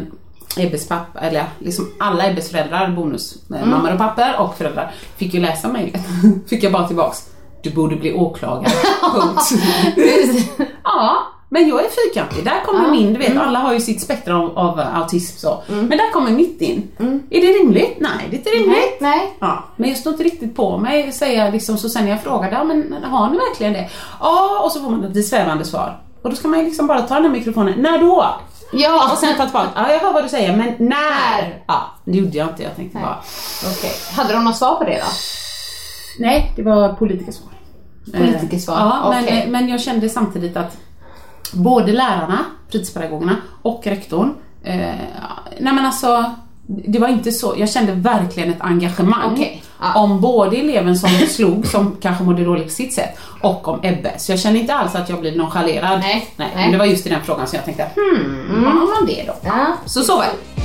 [0.56, 3.62] Ebbes pappa, eller liksom alla Ebbes föräldrar, bonus, Mm.
[3.62, 6.00] eh, mammor och pappor och föräldrar, fick ju läsa mejlet.
[6.48, 7.18] fick jag bara tillbaks.
[7.62, 8.72] Du borde bli åklagare.
[9.14, 9.50] Punkt.
[10.84, 11.16] ja,
[11.48, 12.44] men jag är fyrkantig.
[12.44, 13.42] Där kommer min, du vet Mm.
[13.48, 15.62] alla har ju sitt spektra av, av autism så.
[15.66, 16.90] Men där kommer mitt in.
[17.30, 17.96] Är det rimligt?
[18.00, 18.96] Nej, det är inte rimligt.
[19.00, 19.36] Nej, nej.
[19.40, 22.52] Ja, men jag står inte riktigt på mig säga liksom, så sen när jag frågade,
[22.52, 23.88] ja men har ni verkligen det?
[24.20, 26.00] Ja, och så får man ett lite svävande svar.
[26.22, 28.26] Och då ska man ju liksom bara ta den här mikrofonen, när då?
[28.72, 31.62] Ja, Och sen ta tillbaka, ja jag hör vad du säger, men när?
[31.66, 33.16] Ja, det gjorde jag inte, jag tänkte bara,
[33.78, 33.90] okej.
[34.16, 35.06] Hade de något svar på det då?
[36.18, 37.52] nej det var politikersvar.
[38.16, 39.46] Politikersvar, Eh, Ja, men, okej.
[39.48, 40.76] men jag kände samtidigt att
[41.52, 44.34] både lärarna, fritidspedagogerna och rektorn,
[44.64, 44.74] eh,
[45.60, 46.34] nej men alltså
[46.68, 50.00] det var inte så, jag kände verkligen ett engagemang Okej, ja.
[50.00, 54.18] om både eleven som slog, som kanske mådde dåligt på sitt sätt, och om Ebbe.
[54.18, 56.00] Så jag kände inte alls att jag blev nonchalerad.
[56.00, 56.50] Nej, nej.
[56.54, 59.34] Men det var just i den frågan som jag tänkte, hmm, har man det då?
[59.42, 59.66] Ja.
[59.86, 60.62] Så så var det.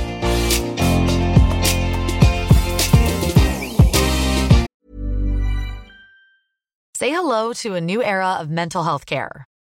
[6.98, 9.44] Say hello to a new era of mental health care.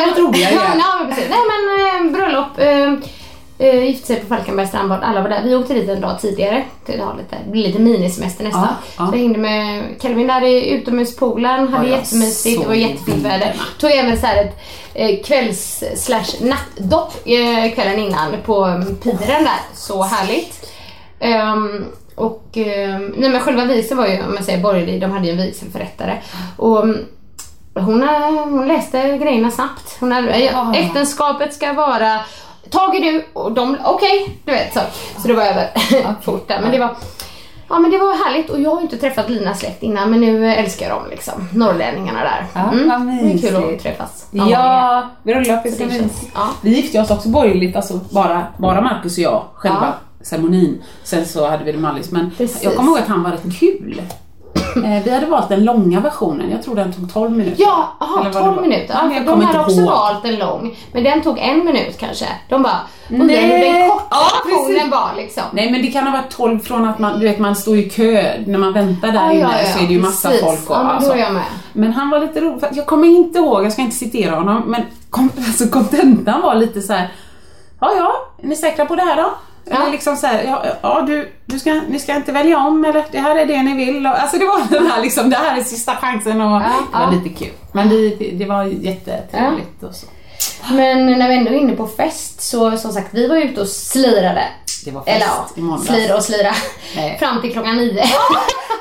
[0.00, 0.54] Ja, något eh, roligare.
[0.78, 1.30] Ja, men precis.
[1.30, 2.58] Nej men eh, bröllop.
[2.58, 2.92] Eh,
[3.68, 5.00] eh, gifte sig på Falkenbergs strandbad.
[5.02, 5.42] Alla var där.
[5.44, 6.64] Vi åkte dit en dag tidigare.
[6.86, 8.62] Till ha lite, det blir lite minisemester nästan.
[8.62, 9.06] Ja, ja.
[9.06, 11.68] Så jag hängde med Kelvin där i utomhuspoolen.
[11.68, 12.60] Hade Ja, jättemysigt.
[12.60, 13.54] Det var jättefint väder.
[13.78, 14.58] Tog även så här ett
[14.94, 19.60] eh, kvälls slash nattdopp eh, kvällen innan på um, piren där.
[19.74, 20.72] Så härligt.
[21.20, 21.84] Ehm,
[22.14, 25.32] och ehm, nej men själva vigseln var ju, om man säger borgerlig, de hade ju
[25.32, 26.22] en vigselförrättare.
[26.56, 26.98] Och mm,
[27.74, 28.08] hon, eh,
[28.44, 29.96] hon läste grejerna snabbt.
[30.00, 30.74] Hon hade, ja.
[30.74, 32.18] Äktenskapet ska vara
[32.70, 34.80] Tage du och de, okej, du vet så.
[35.22, 35.68] Så det var över
[36.22, 36.60] fort där.
[36.62, 36.96] Men det var,
[37.68, 40.20] ja men det var härligt och jag har ju inte träffat Linas släkt innan men
[40.20, 41.48] nu älskar jag dem liksom.
[41.52, 42.46] Norrlänningarna där.
[42.54, 44.26] Ja, vad det är kul att träffas.
[44.30, 46.32] Ja, bröllop är Så så det känns- mysigt.
[46.34, 46.48] ja.
[46.62, 49.92] Vi gifte oss också borgerligt, alltså bara, bara Marcus och jag själva.
[50.20, 50.82] Ceremonin.
[51.04, 52.64] Sen så hade vi det Mallis, men Precis.
[52.64, 54.02] jag kommer ihåg att han var rätt kul.
[54.76, 57.56] Eh, vi hade valt den långa versionen, jag tror den tog 12 minuter.
[57.62, 58.62] Ja, aha, Eller vad det 12 var.
[58.62, 58.94] minuter.
[59.02, 59.90] Ja, jag de hade också ihåg.
[59.90, 60.76] valt en lång.
[60.92, 62.26] Men den tog en minut kanske.
[62.48, 63.60] De bara, hur Nej.
[63.72, 65.42] den korta Ja, versionen var liksom.
[65.52, 67.90] Nej men det kan ha varit 12 från att man, du vet man står i
[67.90, 70.44] kö, när man väntar där Ja, inne ja, ja, så är det ju massa precis.
[70.46, 71.16] folk och Ja, men alltså.
[71.16, 71.42] jag med.
[71.72, 74.62] Men han var lite rolig, för jag kommer inte ihåg, jag ska inte citera honom,
[74.66, 77.08] men kom, alltså kontentan var lite så här.
[77.80, 79.30] Ja, ja, är ni säkra på det här då?
[79.64, 79.76] Ja.
[79.76, 83.04] Eller liksom så här, ja, ja du, du ska, ni ska inte välja om eller
[83.12, 84.06] det här är det ni vill.
[84.06, 87.00] Och, alltså det var den här liksom, det här är sista chansen och det var
[87.00, 87.10] ja.
[87.10, 87.54] lite kul.
[87.72, 90.06] Men det, det var jättetrevligt och så.
[90.70, 93.68] Men när vi ändå är inne på fest så som sagt, vi var ute och
[93.68, 94.44] slirade.
[94.84, 95.86] Det var fest Eller i ja, måndags.
[95.86, 96.52] slira och slira.
[96.96, 97.18] Nej.
[97.18, 97.92] Fram till klockan nio.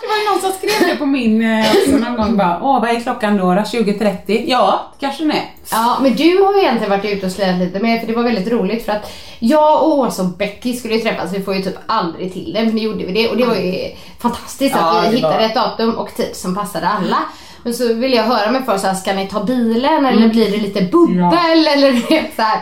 [0.02, 2.82] Det var ju någon som skrev det på min eh, också någon gång bara, åh
[2.82, 3.44] vad är klockan då?
[3.54, 3.62] då?
[3.62, 4.44] 20.30?
[4.48, 5.44] Ja, kanske är.
[5.72, 8.24] Ja, men du har ju egentligen varit ute och slirat lite med för det var
[8.24, 11.62] väldigt roligt för att jag och Åsa och Becky skulle ju träffas, vi får ju
[11.62, 15.00] typ aldrig till det men nu gjorde vi det och det var ju fantastiskt Ja,
[15.00, 17.18] att vi det hittade var- ett datum och tid som passade alla.
[17.64, 20.52] Men så vill jag höra med först, så här, ska ni ta bilen eller blir
[20.52, 22.60] det lite bubbel eller du vet så här.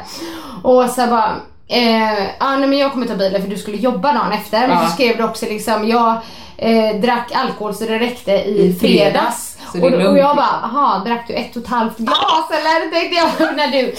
[0.64, 1.36] Och Åsa bara,
[1.70, 4.60] eh, ah, nej men jag kommer ta bilen för du skulle jobba dagen efter.
[4.68, 4.88] Men Ja.
[4.88, 6.16] så skrev du också liksom, jag
[6.58, 9.58] eh, drack alkohol så det räckte i, I fredags.
[9.72, 9.94] fredags.
[10.06, 12.92] Och, och jag bara, aha, drack du ett och ett halvt glas eller?
[12.92, 13.94] tänkte jag när du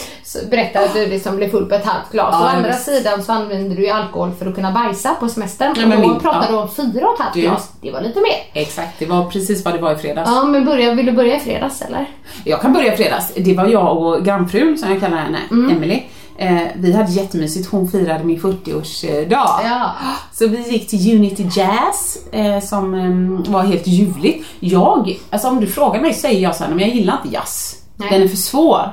[0.50, 2.28] berättade att du liksom blev full på ett halvt glas.
[2.40, 2.84] Ja, Å andra visst.
[2.84, 5.74] sidan så använder du ju alkohol för att kunna bajsa på semestern.
[5.76, 6.60] Ja, och då min- pratade du ja.
[6.62, 7.72] om fyra och ett halvt Du- glas.
[7.82, 8.62] Det var lite mer.
[8.62, 10.30] Exakt, det var precis vad det var i fredags.
[10.34, 12.06] Ja, men börja, vill du börja i fredags eller?
[12.44, 13.32] Jag kan börja i fredags.
[13.36, 15.76] Det var jag och grannfrun, som jag kallar henne, Mm.
[15.76, 16.02] Emily.
[16.38, 19.60] Eh, vi hade jättemysigt, hon firade min 40-årsdag.
[19.64, 19.92] Ja.
[20.32, 24.46] Så vi gick till Unity Jazz eh, som eh, var helt ljuvligt.
[24.60, 27.76] Jag, alltså om du frågar mig säger jag så här, men jag gillar inte jazz.
[27.96, 28.08] Nej.
[28.08, 28.20] Mm.
[28.20, 28.92] Den är för svår.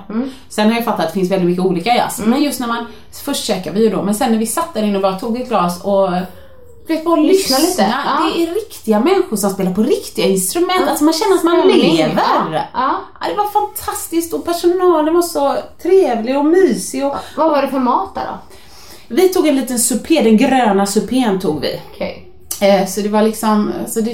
[0.49, 2.21] Sen har jag fattat att det finns väldigt mycket olika jazz.
[2.25, 4.83] Men just när man, först käkade vi ju då, men sen när vi satt där
[4.83, 6.09] inne och bara tog ett glas och
[6.88, 7.83] vet, bara Lyssna lyssna.
[7.85, 8.31] lite, ja.
[8.35, 10.88] Det är riktiga människor som spelar på riktiga instrument.
[10.89, 12.13] Alltså man känner att man lever.
[12.53, 12.61] ja.
[12.73, 12.95] Ja.
[13.21, 17.05] Ja, det var fantastiskt och personalen var så trevlig och mysig.
[17.05, 18.55] Och Vad var det för mat där då?
[19.15, 21.79] vi tog en liten supé, den gröna supén tog vi.
[21.93, 22.23] Okej.
[22.61, 24.11] Eh, Så det var liksom, så det,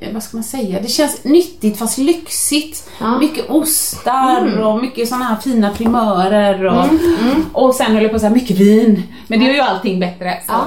[0.00, 2.88] eh, vad ska man säga, det känns nyttigt fast lyxigt.
[3.00, 3.18] Ja.
[3.18, 8.16] Mycket ostar och mycket sådana här fina primörer och, Mm, och sen höll jag på
[8.16, 9.02] att säga mycket vin.
[9.26, 10.42] Men det gör ju allting bättre.
[10.46, 10.52] Så.
[10.52, 10.64] Ja.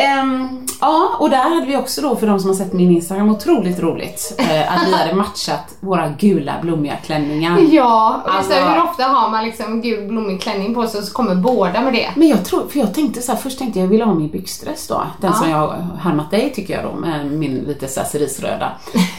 [0.00, 3.30] Ehm, ja, och där hade vi också då för de som har sett min Instagram
[3.30, 7.58] otroligt roligt eh, att vi hade matchat våra gula blommiga klänningar.
[7.70, 11.06] Ja, och Alltså- så hur ofta har man liksom gul blommig klänning på sig och
[11.06, 12.08] så kommer båda med det?
[12.16, 14.28] Men jag tror, för jag tänkte så här, först tänkte jag jag ville ha min
[14.30, 15.02] byxdress då.
[15.20, 15.38] Den Ja.
[15.38, 18.72] som jag härmat dig tycker jag då med min lite så cerisröda.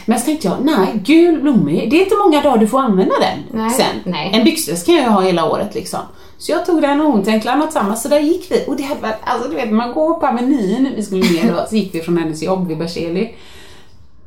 [0.06, 3.14] Men så tänkte jag, nej, gul blommig, det är inte många dagar du får använda
[3.20, 3.86] den Nej, sen.
[4.12, 4.30] nej.
[4.34, 6.00] En byxdress kan jag ju ha hela året liksom.
[6.40, 8.64] Så jag tog den och hon tänkte annat samma, så där gick vi.
[8.66, 11.66] Och det hade varit, alltså du vet, man går på Avenyn, vi skulle ner då,
[11.68, 13.34] så gick vi från hennes jobb vid Berzelii.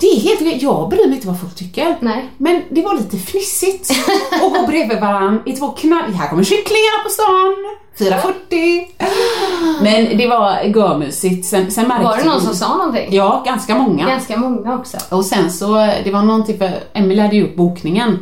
[0.03, 0.57] Det är helt okej.
[0.61, 1.97] jag bryr mig inte vad folk tycker.
[1.99, 2.29] Nej.
[2.37, 3.91] Men det var lite fnissigt
[4.31, 6.11] att gå bredvid varandra i två knall...
[6.13, 7.55] Här kommer kycklingarna på stan!
[7.97, 8.85] 4.40.
[9.81, 11.45] Men det var görmysigt.
[11.45, 13.07] Sen, sen märkte Var det någon vi- som sa någonting?
[13.11, 14.07] Ja, ganska många.
[14.07, 14.97] Ganska många också.
[15.09, 15.73] Och sen så,
[16.03, 18.19] det var någonting för Emelie hade gjort bokningen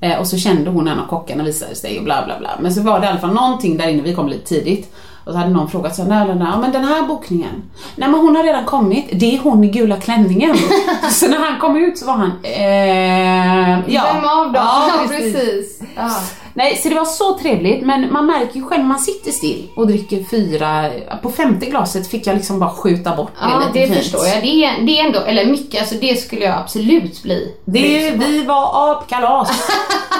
[0.00, 2.50] eh, och så kände hon en av kockarna visade sig och bla bla bla.
[2.60, 4.94] Men så var det i alla fall någonting där inne, vi kom lite tidigt.
[5.24, 7.62] Och så hade någon frågat så nej, nej, men den här bokningen.
[7.96, 10.56] Nej men hon har redan kommit, det är hon i gula klänningen.
[11.10, 14.02] så när han kom ut så var han, eh, ja.
[14.14, 14.54] Vem av dem?
[14.54, 15.80] Ja, Ja, precis.
[15.96, 16.10] Ja.
[16.56, 19.86] Nej, så det var så trevligt men man märker ju själv man sitter still och
[19.86, 20.90] dricker fyra,
[21.22, 23.98] på femte glaset fick jag liksom bara skjuta bort det Ja, lite det fint.
[23.98, 24.42] förstår jag.
[24.42, 27.54] Det är, det är ändå, eller mycket, alltså det skulle jag absolut bli.
[27.64, 29.68] Det, vi var apkalas.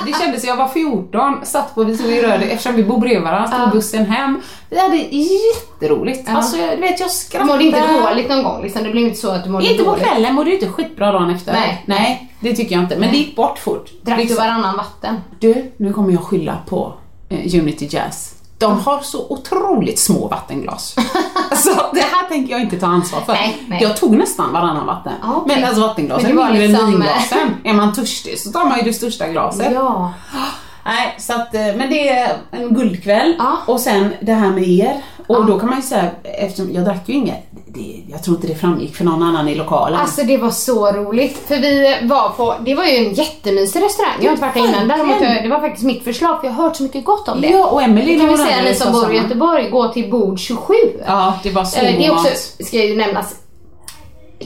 [0.07, 3.23] Det kändes, jag var 14, satt på, vi stod i Röde, eftersom vi bor bredvid
[3.23, 3.67] varandra, stod Ja.
[3.73, 4.41] bussen hem.
[4.71, 6.23] Vi hade jätteroligt.
[6.27, 6.37] Ja.
[6.37, 7.53] Alltså, du vet, jag skrattade.
[7.53, 8.83] mådde inte dåligt någon gång liksom?
[8.85, 10.05] Det blev inte så att du mådde Inte på dåligt?
[10.07, 11.53] kvällen, mådde du inte skitbra dagen efter?
[11.53, 11.83] Nej.
[11.87, 12.97] Nej, det tycker jag inte.
[12.97, 13.91] Men det gick bort fort.
[14.03, 14.45] Drack du Liksom.
[14.45, 15.17] varannan vatten?
[15.41, 16.93] Du, nu kommer jag skylla på
[17.29, 18.35] eh, Unity Jazz.
[18.59, 20.97] De har så otroligt små vattenglas.
[21.51, 23.33] alltså, det här tänker jag inte ta ansvar för.
[23.33, 23.83] Nej, nej.
[23.83, 25.13] Jag tog nästan varannan vatten.
[25.23, 25.57] Ja, okej.
[25.57, 27.55] Men alltså vattenglasen Men det är var mindre än liksom, vinglasen.
[27.65, 29.73] Är man törstig så tar man ju det största glaset.
[29.75, 30.13] Ja.
[30.85, 33.35] Nej, så att, eh, men det är en guldkväll.
[33.39, 33.57] Ja.
[33.67, 35.03] Och sen det här med er.
[35.27, 35.41] Och Ja.
[35.41, 38.55] då kan man ju säga, eftersom jag drack ju inget, det, jag tror inte det
[38.55, 40.01] framgick för någon annan i lokalen.
[40.01, 41.39] Alltså det var så roligt.
[41.49, 44.13] För vi var på, det var ju en jättemysig restaurang.
[44.21, 44.89] Jag har inte varit där innan.
[44.89, 47.49] Däremot, det var faktiskt mitt förslag för jag har hört så mycket gott om det.
[47.49, 49.17] ja, och Emelie det kan vi säga ni som bor i.
[49.17, 50.75] Göteborg, gå till bord 27.
[51.07, 52.29] Ja, det var så Eh, det är också,
[52.65, 53.35] ska ju nämnas,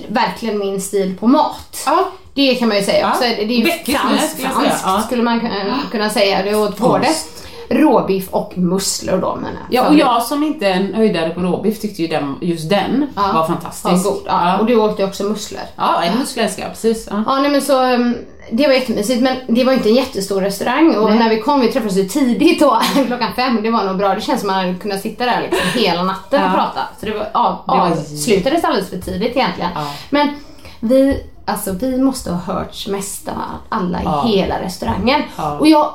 [0.08, 1.82] verkligen min stil på mat.
[1.86, 2.08] Ja.
[2.34, 3.10] Det kan man ju säga Ja.
[3.10, 3.22] också.
[3.22, 5.02] Det är ju franskt, ja.
[5.06, 5.40] skulle man
[5.90, 6.42] kunna, säga.
[6.42, 7.08] Det åt både.
[7.70, 9.38] Råbiff och musslor då.
[9.42, 12.70] Men Ja, och jag som inte är en höjdare på råbiff tyckte ju den, just
[12.70, 13.32] den Ja.
[13.34, 14.04] var fantastisk.
[14.04, 14.22] var god.
[14.26, 14.58] Ja.
[14.58, 15.60] Och du åt ju också musslor.
[15.76, 17.08] Ja, en muskel älskar jag, precis.
[17.10, 17.22] Ja.
[17.26, 18.16] Ja, nej, men så, um,
[18.50, 21.18] det var jättemysigt men det var inte en jättestor restaurang och Nej.
[21.18, 24.14] när vi kom, vi träffades ju tidigt då, klockan fem, det var nog bra.
[24.14, 26.54] Det känns som man hade kunnat sitta där liksom hela natten och Ja.
[26.54, 26.80] prata.
[27.00, 29.70] Så det var, av, Det var- avslutades alldeles för tidigt egentligen.
[29.74, 29.86] Ja.
[30.10, 30.28] Men
[30.80, 33.34] vi, alltså vi måste ha hörts mest av
[33.68, 34.28] alla Ja.
[34.28, 35.22] i hela restaurangen.
[35.36, 35.58] Ja.
[35.58, 35.92] Och jag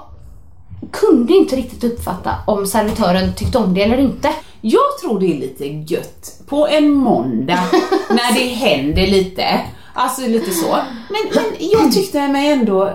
[0.92, 4.30] kunde inte riktigt uppfatta om servitören tyckte om det eller inte.
[4.62, 7.60] Jag tror det är lite gött på en måndag
[8.10, 9.62] när det händer lite.
[9.94, 10.78] Alltså lite så.
[11.10, 12.94] Men, men jag tyckte mig ändå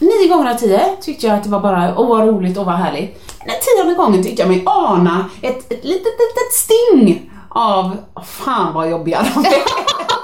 [0.00, 2.74] Nio gånger av tio tyckte jag att det var bara, åh vad roligt och vad
[2.74, 3.38] härligt.
[3.46, 8.74] Den tionde gången tyckte jag mig ana ett, ett litet, litet sting av, åh, fan
[8.74, 9.52] vad jobbiga de är.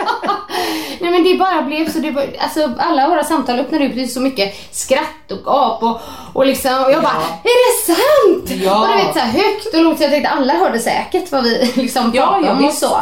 [1.01, 4.13] Nej men det bara blev så, det var, alltså alla våra samtal öppnade upp till
[4.13, 6.01] så mycket skratt och gap och,
[6.33, 8.63] och liksom, och jag bara, är det sant?
[8.65, 8.81] Ja.
[8.81, 11.73] Och du vet så här högt och lågt, jag tänkte alla hörde säkert vad vi
[11.75, 12.97] liksom pratade ja, om och så.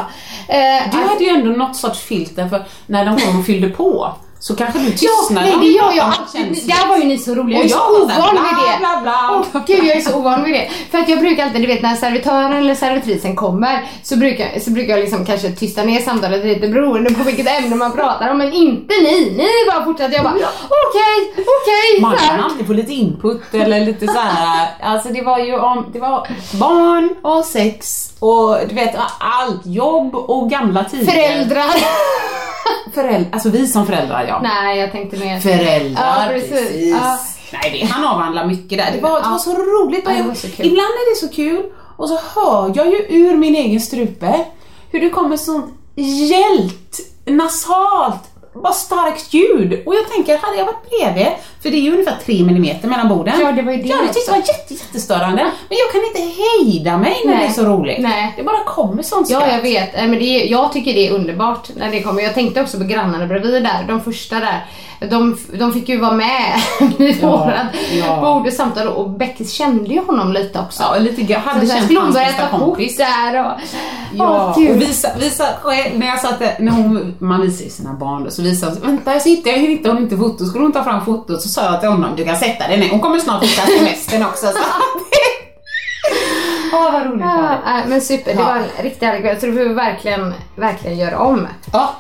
[0.49, 4.15] Eh, Du hade ju ändå något sorts filter för när de kom och fyllde på
[4.43, 6.67] så kanske du Ja, tystnade nej det gör jag alltid.
[6.67, 7.59] Där var ju ni så roliga.
[7.59, 8.79] Jag är så ovan vid bla, det.
[8.79, 9.45] bla, bla.
[9.55, 10.71] Åh gud, jag är så ovan vid det.
[10.91, 14.71] För att jag brukar alltid, du vet när servitören eller servitrisen kommer så brukar, så
[14.71, 18.39] brukar jag liksom kanske tysta ner samtalet lite beroende på vilket ämne man pratar om.
[18.39, 19.35] Men inte ni.
[19.37, 20.15] Ni bara fortsatte.
[20.15, 22.01] Jag bara okej, okej.
[22.01, 22.29] Man så här.
[22.29, 24.69] kan alltid få lite input eller lite så här.
[24.83, 30.15] Alltså det var ju om, det var barn och sex och du vet allt, jobb
[30.15, 31.13] och gamla tider.
[31.13, 31.75] Föräldrar.
[32.95, 34.41] Föräldrar, alltså vi som föräldrar ja.
[34.43, 35.41] Nej, jag tänkte mer.
[35.41, 36.51] Föräldrar, Ja, precis.
[36.51, 36.91] precis.
[36.91, 37.19] Ja.
[37.63, 38.91] Nej, han avhandlar mycket där.
[38.95, 39.31] Det var, det Ja.
[39.31, 40.03] var så roligt.
[40.05, 40.67] Ja, det Jag- var så kul.
[40.67, 41.63] Ibland är det så kul
[41.97, 44.45] och så hör jag ju ur min egen strupe
[44.91, 45.67] hur det kommer sånt
[46.31, 48.23] gällt, nasalt,
[48.55, 49.83] bara starkt ljud.
[49.87, 51.27] Och jag tänker, hade jag varit bredvid,
[51.63, 53.41] för det är ju ungefär 3 mm mellan borden.
[53.41, 55.43] Ja, det var ju det Jag hade tyckt det var jätte, jättestörande.
[55.69, 57.43] Men jag kan inte hejda mig när Nej.
[57.43, 57.99] det är så roligt.
[57.99, 58.35] Nej.
[58.37, 59.53] Det bara kommer sånt Ja, skratt.
[59.53, 59.93] jag vet.
[59.95, 62.23] Men det är, jag tycker det är underbart när det kommer.
[62.23, 64.67] Jag tänkte också på grannarna bredvid där, de första där.
[65.11, 66.61] De, de fick ju vara med
[66.99, 67.67] vid Ja, vårat
[67.99, 68.21] ja.
[68.21, 70.83] bord och samtal och Beckis kände ju honom lite också.
[70.83, 71.43] Ja, lite grann.
[71.43, 73.61] Hade Så skulle hon börja ta kort där och...
[74.15, 75.45] Ja, Åh, och visa, visa,
[75.95, 78.81] när jag satt där, när hon, man visar ju sina barn då, så visar hon,
[78.81, 81.65] vänta jag sitter, jag hittar hon inte foto, skulle hon ta fram fotot så sa
[81.65, 84.47] jag till honom, du kan sätta dig ner, hon kommer snart hitta semestern också.
[84.47, 84.59] Så.
[86.73, 89.61] Åh vad roligt Ja, men super, det var en riktigt härlig kväll så det får
[89.61, 91.47] vi verkligen, verkligen göra om.
[91.73, 91.95] Ja.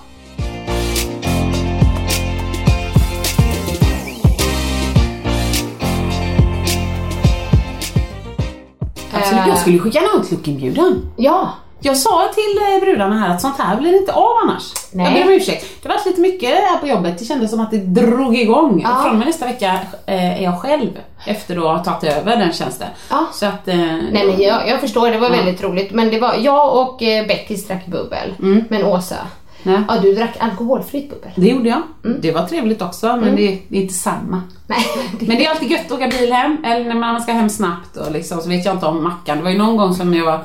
[9.22, 11.12] Absolut, jag skulle skicka en Outlook-inbjudan.
[11.16, 11.48] Ja,
[11.80, 14.72] Jag sa till eh, brudarna här att sånt här blir inte av annars.
[14.92, 15.04] Nej.
[15.06, 15.82] Jag ber om ursäkt.
[15.82, 17.18] Det var lite mycket här på jobbet.
[17.18, 18.80] Det kändes som att det drog igång.
[18.84, 19.02] Ja.
[19.02, 20.90] Från och med nästa vecka eh, är jag själv
[21.26, 22.88] efter att ha tagit över den tjänsten.
[23.10, 23.26] Ja.
[23.32, 23.68] Så att...
[23.68, 25.92] Eh, nej men jag, jag förstår, det var väldigt roligt.
[25.92, 28.34] Men det var jag och eh, Beckis drack bubbel.
[28.68, 29.16] Men Åsa,
[29.62, 29.82] Nej.
[29.88, 31.30] ja du drack alkoholfritt bubbel.
[31.36, 31.82] Det gjorde jag.
[32.20, 34.42] Det var trevligt också men det, det är inte samma.
[34.66, 34.78] Nej,
[35.20, 37.96] Men det är alltid gött att åka bil hem, eller när man ska hem snabbt
[37.96, 39.36] och liksom, så vet jag inte om Mackan.
[39.36, 40.40] Det var ju någon gång som jag var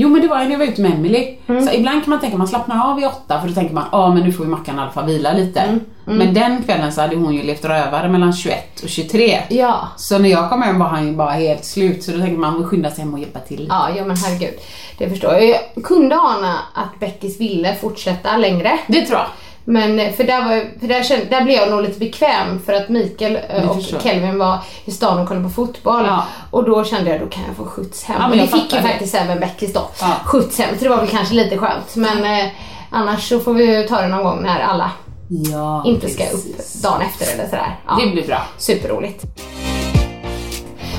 [0.00, 1.36] Jo men det var när jag var ute med Emily.
[1.46, 4.14] Så ibland kan man tänka man slappnar av vid åtta för då tänker man ja
[4.14, 5.78] men nu får vi Mackan i alla fall vila lite.
[6.04, 9.38] Men den kvällen så hade hon ju levt rövare mellan 21 och 23.
[9.48, 9.88] ja.
[9.96, 12.64] Så när jag kom hem var han ju bara helt slut så då tänker man
[12.64, 13.66] skynda sig hem och hjälpa till.
[13.70, 14.54] Ja, ja men herregud.
[14.98, 15.44] Det förstår jag.
[15.44, 18.78] Jag kunde ana att Beckis ville fortsätta längre.
[18.86, 19.26] Det tror jag.
[19.70, 22.72] Men eh, för där, var, för där, kände, där blev jag nog lite bekväm för
[22.72, 24.02] att Mikael eh, och jag.
[24.02, 26.04] Kelvin var i stan och kollade på fotboll.
[26.06, 26.24] Ja.
[26.50, 28.16] Och då kände jag då kan jag få skjuts hem.
[28.20, 29.88] Ja, men och det jag fick ju faktiskt även Beckis då.
[30.00, 30.12] Ja.
[30.24, 30.78] Skjuts hem.
[30.78, 31.96] Så det var väl kanske lite skönt.
[31.96, 32.46] Men eh,
[32.90, 34.90] annars så får vi ta det någon gång när alla
[35.30, 36.76] Ja, inte ska precis.
[36.76, 37.76] upp dagen efter eller sådär.
[37.86, 37.98] Ja.
[38.04, 38.42] Det blir bra.
[38.58, 39.24] Superroligt.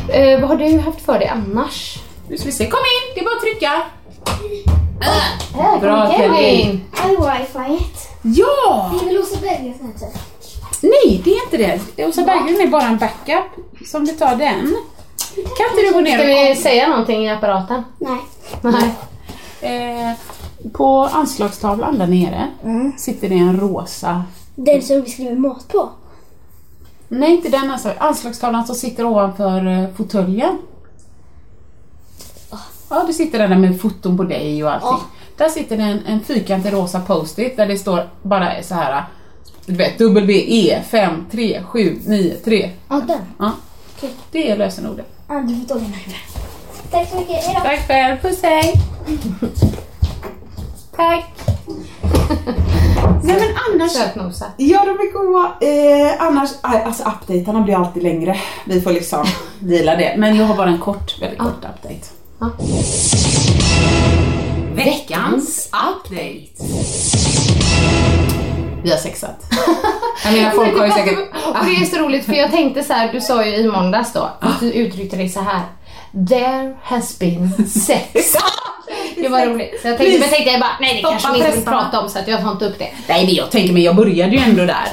[0.10, 1.98] Eh, vad har du haft för dig annars?
[2.28, 3.14] Nu ska vi se, kom in!
[3.16, 3.82] Det är bara att trycka.
[5.58, 6.82] Äh, Bra, Kevin.
[7.18, 7.86] Har wifi?
[8.22, 8.92] Ja!
[8.94, 9.94] Det är väl Åsa Berggren?
[10.82, 12.06] Nej, det är inte det.
[12.08, 13.46] Åsa Berggren är bara en backup.
[13.86, 14.76] Så om du tar den.
[15.36, 17.84] Kan inte du gå ner Ska vi säga någonting i apparaten?
[17.98, 18.20] Nej.
[18.62, 18.96] Nej.
[19.62, 20.14] Eh,
[20.72, 22.48] på anslagstavlan där nere
[22.98, 24.24] sitter det en rosa...
[24.56, 25.90] Den som vi skriver mat på.
[27.08, 27.94] Nej, inte den alltså.
[27.98, 30.58] Anslagstavlan som sitter ovanför eh, fåtöljen.
[32.90, 35.08] Ja, det sitter den där med foton på dig och allting.
[35.40, 39.04] Där sitter det en, en fyrkantig rosa post-it där det står bara så här.
[39.66, 42.70] Du vet, WE 5 3 7 9 3.
[42.90, 43.22] Ja, den.
[43.40, 43.52] Ja.
[44.32, 45.06] Det är lösenordet.
[45.28, 46.18] Ja, du får ta den här.
[46.92, 47.46] Tack så mycket.
[47.46, 47.60] Hejdå.
[47.60, 48.74] Tack själv, puss hej!
[50.96, 51.26] Tack!
[53.24, 53.92] Nej men annars...
[53.92, 54.46] Sötnosa.
[54.58, 55.56] Ja, de är goda.
[55.62, 58.38] Eh, annars, alltså updaterna blir alltid längre.
[58.66, 59.26] Vi får liksom
[59.60, 60.16] Vila det.
[60.18, 62.06] Men jag har bara en kort, väldigt kort update.
[62.40, 62.50] Ja.
[64.76, 66.50] Veckans update.
[68.84, 69.46] Vi har sexat.
[70.24, 71.20] Jag menar folk har ju säkert...
[71.46, 74.14] Och det är så roligt för jag tänkte så här, du sa ju i måndags
[74.14, 75.62] då, att du uttryckte dig så här.
[76.30, 78.08] There has been sex.
[79.16, 79.80] Det var roligt.
[79.82, 82.00] Så jag tänkte, men tänkte jag bara, nej det Stoppa kanske vi inte vill prata
[82.02, 82.90] om så att jag tar inte upp det.
[83.08, 84.88] Nej men jag tänker men jag började ju ändå där.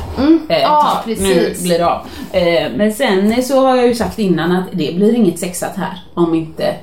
[0.49, 1.63] Eh, Ja, ta- Nu precis.
[1.63, 2.07] blir det av.
[2.33, 5.99] Eh, men sen så har jag ju sagt innan att det blir inget sexat här
[6.15, 6.75] om inte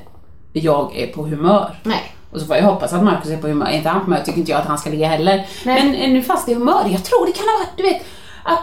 [0.52, 1.78] jag är på humör.
[1.82, 2.13] Nej.
[2.34, 3.66] Och så får jag hoppas att Marcus är på humör.
[3.66, 5.46] Är inte han på humör tycker inte jag att han ska ligga heller.
[5.64, 8.02] Men eh, nu fast är humör, jag tror det kan ha varit, du vet,
[8.44, 8.60] att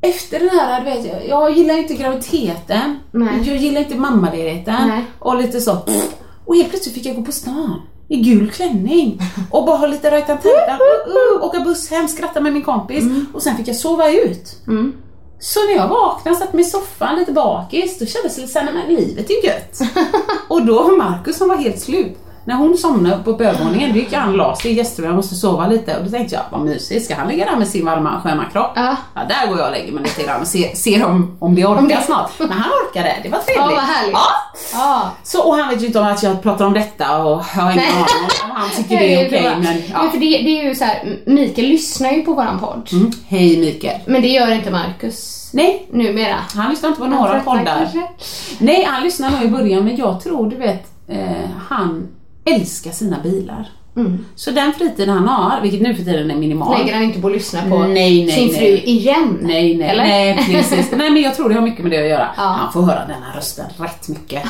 [0.00, 3.42] efter den här, du vet, jag, gillar inte graviditeten, Nej.
[3.44, 5.04] jag gillar inte mammaledigheten Nej.
[5.18, 5.78] och lite så.
[6.44, 10.10] Och helt plötsligt fick jag gå på stan i gul klänning och bara ha lite
[10.10, 10.78] rajtan tajta
[11.40, 14.56] och åka buss hem, skratta med min kompis och sen fick jag sova ut.
[15.40, 18.52] Så när jag vaknade och satt mig i soffan lite bakis, då kändes det lite
[18.52, 19.80] såhär, men livet är gött.
[20.48, 22.18] och då var Markus som var helt slut.
[22.48, 25.34] När hon somnade på övervåningen, då gick han och la sig i gästrummet, jag måste
[25.34, 25.96] sova lite.
[25.98, 28.70] Och då tänkte jag, vad mysigt, ska han ligga där med sin varma sköna kropp?
[28.74, 28.96] Ja.
[29.14, 31.66] Ja, där går jag och lägger mig lite grann och ser, ser om, om det
[31.66, 32.30] orkar Om det- snart.
[32.38, 33.56] Men han orkade, det var trevligt.
[33.56, 34.12] Ja, vad härligt.
[34.12, 34.26] Ja.
[34.72, 35.10] Ja.
[35.22, 37.72] Så, och han vet ju inte om att jag pratar om detta och jag har
[37.72, 38.04] ingen aning
[38.44, 39.42] om han tycker det är okej.
[39.42, 40.10] men, Men ja.
[40.10, 42.88] för det, det är ju så här, Mikael lyssnar ju på våran podd.
[42.92, 43.10] mm.
[43.28, 44.00] Hej Mikael.
[44.06, 46.36] Men det gör inte Marcus Nej, numera.
[46.54, 47.64] han lyssnar inte på några poddar.
[47.78, 48.02] kanske.
[48.58, 52.08] Nej, han lyssnar nog i början men jag tror, du vet, eh, han
[52.54, 53.68] älskar sina bilar.
[54.34, 56.78] Så den fritiden han har, vilket nu för tiden är minimal.
[56.78, 58.58] Lägger han inte på att lyssna på Nej, nej, sin nej.
[58.58, 59.38] fru igen?
[59.42, 60.02] Nej, nej, Eller?
[60.04, 60.90] nej precis.
[60.96, 62.28] nej men jag tror det har mycket med det att göra.
[62.36, 62.42] Ja.
[62.42, 64.42] Han får höra den här rösten rätt mycket.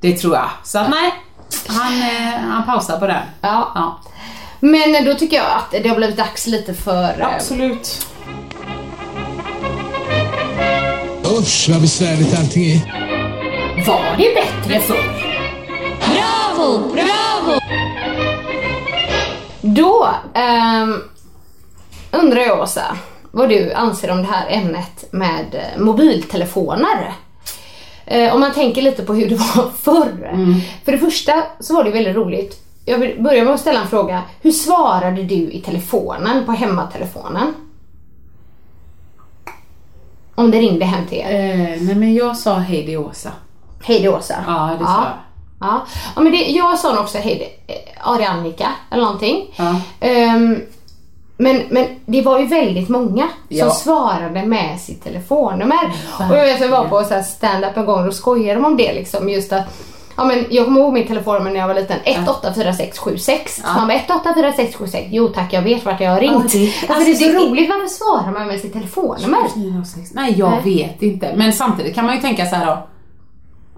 [0.00, 0.48] Det tror jag.
[0.64, 1.12] Så att nej,
[1.68, 3.22] han, eh, han pausar på den.
[3.40, 3.72] Ja.
[3.74, 4.00] Ja.
[4.60, 7.20] Men då tycker jag att det har blivit dags lite för...
[7.20, 8.06] eh, Absolut.
[11.38, 12.80] Usch vad besvärligt allting är.
[13.86, 15.27] Var det bättre förr?
[16.58, 17.60] Bravo, bravo!
[19.60, 21.02] Då ehm,
[22.10, 22.96] undrar jag Åsa,
[23.30, 27.12] vad du anser om det här ämnet med eh, mobiltelefoner.
[28.06, 30.36] Eh, om man tänker lite på hur det var förr.
[30.84, 32.62] För det första så var det väldigt roligt.
[32.84, 34.22] Jag vill börja med att ställa en fråga.
[34.40, 37.54] Hur svarade du i telefonen, på hemmatelefonen?
[40.34, 41.24] Om det ringde hem till er.
[41.24, 43.32] Eh, nej men jag sa hej det är Åsa.
[43.82, 44.44] Hej det är Åsa.
[44.46, 45.04] Ja, det sa ja.
[45.04, 45.27] jag.
[45.60, 45.86] Ja.
[46.16, 47.58] ja, men det, jag sa nog också hej
[48.04, 49.54] ja, det är Annika eller någonting.
[49.56, 49.80] Ja.
[50.00, 50.60] Ehm,
[51.36, 53.64] men, men det var ju väldigt många Ja.
[53.70, 55.92] som svarade med sitt telefonnummer.
[56.30, 58.92] Och jag vet jag var på så stand-up en gång och skojade de om det
[58.94, 59.28] liksom.
[59.28, 59.64] Just att,
[60.16, 61.96] ja, men jag kommer ihåg mitt telefonnummer när jag var liten.
[62.04, 63.56] 184676.
[63.56, 65.06] Så man bara 184676.
[65.10, 66.54] Jo tack jag vet vart jag har ringt.
[66.54, 67.68] Ja, det- alltså, alltså, det är så det- roligt.
[67.70, 69.38] Varför svarar man med sitt telefonnummer?
[70.14, 70.60] Nej jag Nej.
[70.76, 71.32] vet inte.
[71.36, 72.78] Men samtidigt kan man ju tänka så här då.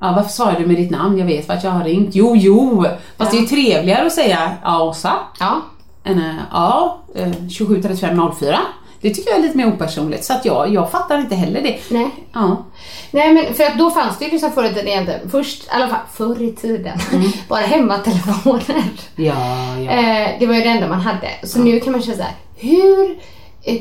[0.00, 1.18] Ja, varför svarar du med ditt namn?
[1.18, 2.14] Jag vet vart jag har ringt.
[2.14, 2.86] Jo, jo!
[3.16, 5.12] Fast det är ju trevligare att säga ja, Åsa.
[5.40, 5.60] Ja.
[6.04, 8.58] Än eh, ja, eh, 27 35 04.
[9.00, 10.24] Det tycker jag är lite mer opersonligt.
[10.24, 11.78] Så att jag, jag fattar inte heller det.
[11.90, 12.10] Nej.
[12.32, 12.64] Ja.
[13.10, 15.68] Nej men för att då fanns det ju liksom förr i tiden egentligen, först, i
[15.70, 16.98] alla fall förr i tiden,
[17.48, 18.84] bara hemmatelefoner.
[19.16, 19.34] Ja,
[19.78, 19.90] ja.
[19.90, 21.28] Eh, det var ju det enda man hade.
[21.42, 23.16] Så nu kan man känna så här, hur eh,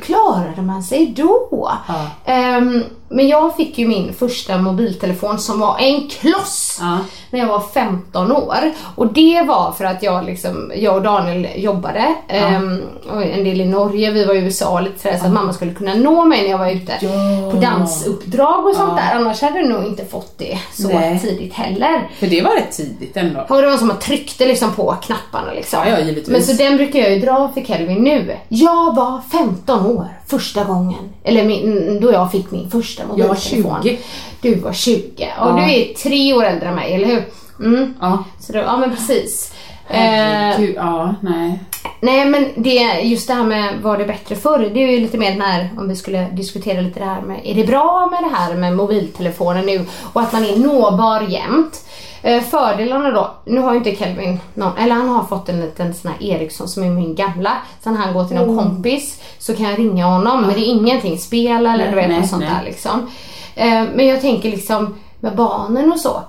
[0.02, 1.48] klarade man sig då?
[1.88, 2.08] Ja.
[2.26, 6.98] Ehm, men jag fick ju min första mobiltelefon som var en kloss Ja.
[7.30, 8.72] när jag var 15 år.
[8.96, 13.62] Och det var för att jag, liksom, jag och Daniel jobbade ehm, och en del
[13.62, 16.26] i Norge, vi var i USA och lite sådär, så att mamma skulle kunna nå
[16.26, 16.94] mig när jag var ute
[17.52, 19.16] på dansuppdrag och sånt där.
[19.16, 21.20] Annars hade jag nog inte fått det så Nej.
[21.20, 22.10] tidigt heller.
[22.20, 23.46] För det var rätt tidigt ändå.
[23.50, 25.80] Och det var som att man tryckte liksom på knapparna liksom.
[25.88, 26.14] Ja, ja.
[26.28, 28.38] Men så den brukar jag ju dra för Kelvin nu.
[28.50, 31.00] Jag var 15 år första gången.
[31.24, 33.84] Eller min, då jag fick min första Jag var mobiltelefon.
[33.84, 34.00] 20.
[34.42, 35.02] Du var 20.
[35.40, 35.56] Och Ja.
[35.68, 37.24] du är tre år äldre än mig, eller hur?
[37.66, 37.94] Mm.
[38.02, 38.24] Ja.
[38.40, 39.54] Så då, ja men precis.
[39.90, 41.60] Eh, Herregud, ja, nej.
[42.00, 45.18] nej men det, just det här med var det bättre förr, det är ju lite
[45.18, 48.32] mer den här, om vi skulle diskutera lite det här med, är det bra med
[48.32, 51.86] det här med mobiltelefonen nu och att man är nåbar jämt?
[52.22, 55.94] Eh, fördelarna då, nu har ju inte Kelvin någon, eller han har fått en liten
[55.94, 57.58] sån här Ericsson som är min gamla.
[57.84, 61.18] När han går till någon kompis så kan jag ringa honom men det är ingenting
[61.18, 62.52] spel eller Nej, du vet nej, något sånt nej.
[62.58, 63.10] där liksom.
[63.56, 66.22] Eh, men jag tänker liksom med barnen och så.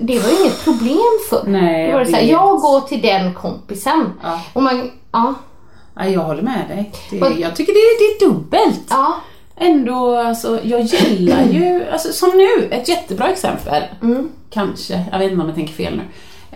[0.00, 0.98] Det var ju inget problem
[1.30, 1.42] förr.
[1.46, 4.12] Nej, Då var jag så här, jag går till den kompisen.
[4.22, 4.40] Ja.
[4.52, 5.34] Och man, ja,
[6.00, 6.92] Ja, jag håller med dig.
[7.10, 8.86] Det, Vad- jag tycker det, är- det är dubbelt.
[8.90, 9.14] ja,
[9.60, 13.82] Ändå, alltså, jag gillar ju, alltså, som nu, ett jättebra exempel.
[14.02, 14.28] Mm.
[14.50, 16.02] Kanske, jag vet inte om jag tänker fel nu.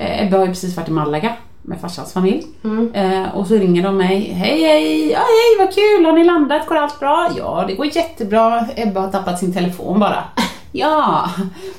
[0.03, 1.32] Eh, Ebbe har ju precis varit i Malaga
[1.62, 2.47] med farsans familj.
[2.64, 2.93] Mm.
[2.95, 4.32] Eh, och så ringer de mig.
[4.32, 6.66] Hej hej, ja, hej vad kul, har ni landat?
[6.66, 7.30] Går allt bra?
[7.38, 8.66] Ja, det går jättebra.
[8.76, 10.24] Ebbe har tappat sin telefon bara.
[10.73, 11.31] Ja,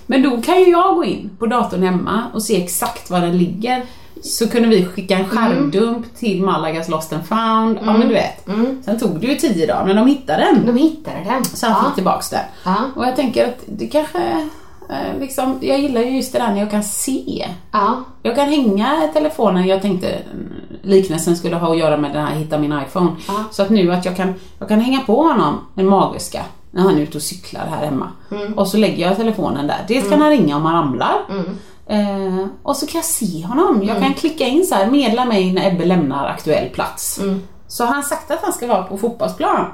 [0.05, 3.37] men då kan ju jag gå in på datorn hemma och se exakt var den
[3.37, 3.83] ligger.
[4.23, 7.79] Så kunde vi skicka en skärmdump till Malagas Lost and found.
[7.85, 8.45] Ja men du vet.
[8.85, 10.65] Sen tog det ju tio dagar men de hittade den.
[10.65, 11.45] de hittade den.
[11.45, 11.85] Så han ja.
[11.85, 12.39] fick tillbaks den.
[12.65, 12.75] Ja.
[12.95, 14.47] Och jag tänker att det kanske,
[14.89, 17.49] eh, liksom, jag gillar ju just det där när jag kan se.
[17.71, 18.03] Ja.
[18.23, 22.35] Jag kan hänga telefonen, jag tänkte mm, liknelsen skulle ha att göra med den här
[22.35, 23.11] hitta min iPhone.
[23.27, 23.43] Ja.
[23.51, 26.41] Så att nu att jag kan, jag kan hänga på honom en magväska
[26.73, 28.07] när han är ute och cyklar här hemma.
[28.31, 28.53] Mm.
[28.53, 29.85] Och så lägger jag telefonen där.
[29.87, 31.15] Dels kan han ringa om han ramlar.
[31.87, 33.81] Eh, och så kan jag se honom.
[33.83, 34.03] Jag Mm.
[34.03, 37.19] kan klicka in så här, medla mig när Ebbe lämnar aktuell plats.
[37.19, 37.41] Mm.
[37.67, 39.65] Så har han sagt att han ska vara på fotbollsplan.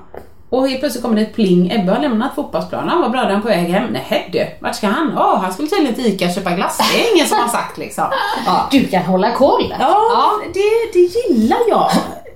[0.50, 3.68] Och helt plötsligt kommer det ett pling, Ebbe har lämnat fotbollsplanen, den är på väg
[3.70, 3.84] hem.
[3.94, 5.14] Nej du, vart ska han?
[5.18, 6.78] Åh, han skulle tydligen till ICA och köpa glass.
[6.94, 8.06] Det är ingen som har sagt liksom.
[8.46, 9.74] Ja, Du kan hålla koll.
[9.80, 10.60] ja, Det,
[10.94, 11.90] det gillar jag.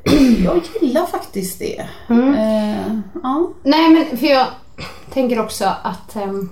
[0.45, 1.85] jag gillar faktiskt det.
[2.09, 2.33] Mm.
[2.33, 3.49] Eh, ja.
[3.63, 4.47] Nej men för jag
[5.13, 6.49] tänker också att ehm,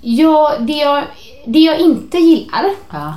[0.00, 1.04] ja, det, jag,
[1.46, 2.64] det jag inte gillar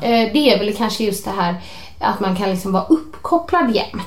[0.01, 1.55] eh, det är väl kanske just det här
[1.99, 4.01] att man kan liksom vara uppkopplad jämt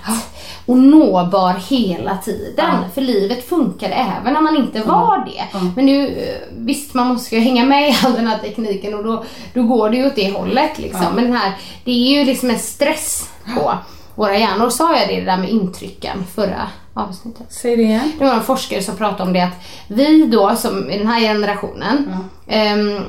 [0.66, 2.74] och nåbar hela tiden.
[2.94, 5.58] För livet funkar även när man inte var det.
[5.76, 9.04] Men nu, eh, visst man måste ju hänga med i all den här tekniken och
[9.04, 11.02] då, då går det ju åt det hållet liksom.
[11.02, 11.10] Ja.
[11.14, 11.52] Men den här,
[11.84, 13.72] det är ju liksom en stress på
[14.14, 14.70] våra hjärnor.
[14.70, 17.46] Sa jag det, det där med intrycken förra avsnittet?
[17.48, 18.12] Säg det igen.
[18.18, 21.20] Det var en forskare som pratade om det att vi då som i den här
[21.20, 23.00] generationen ehm,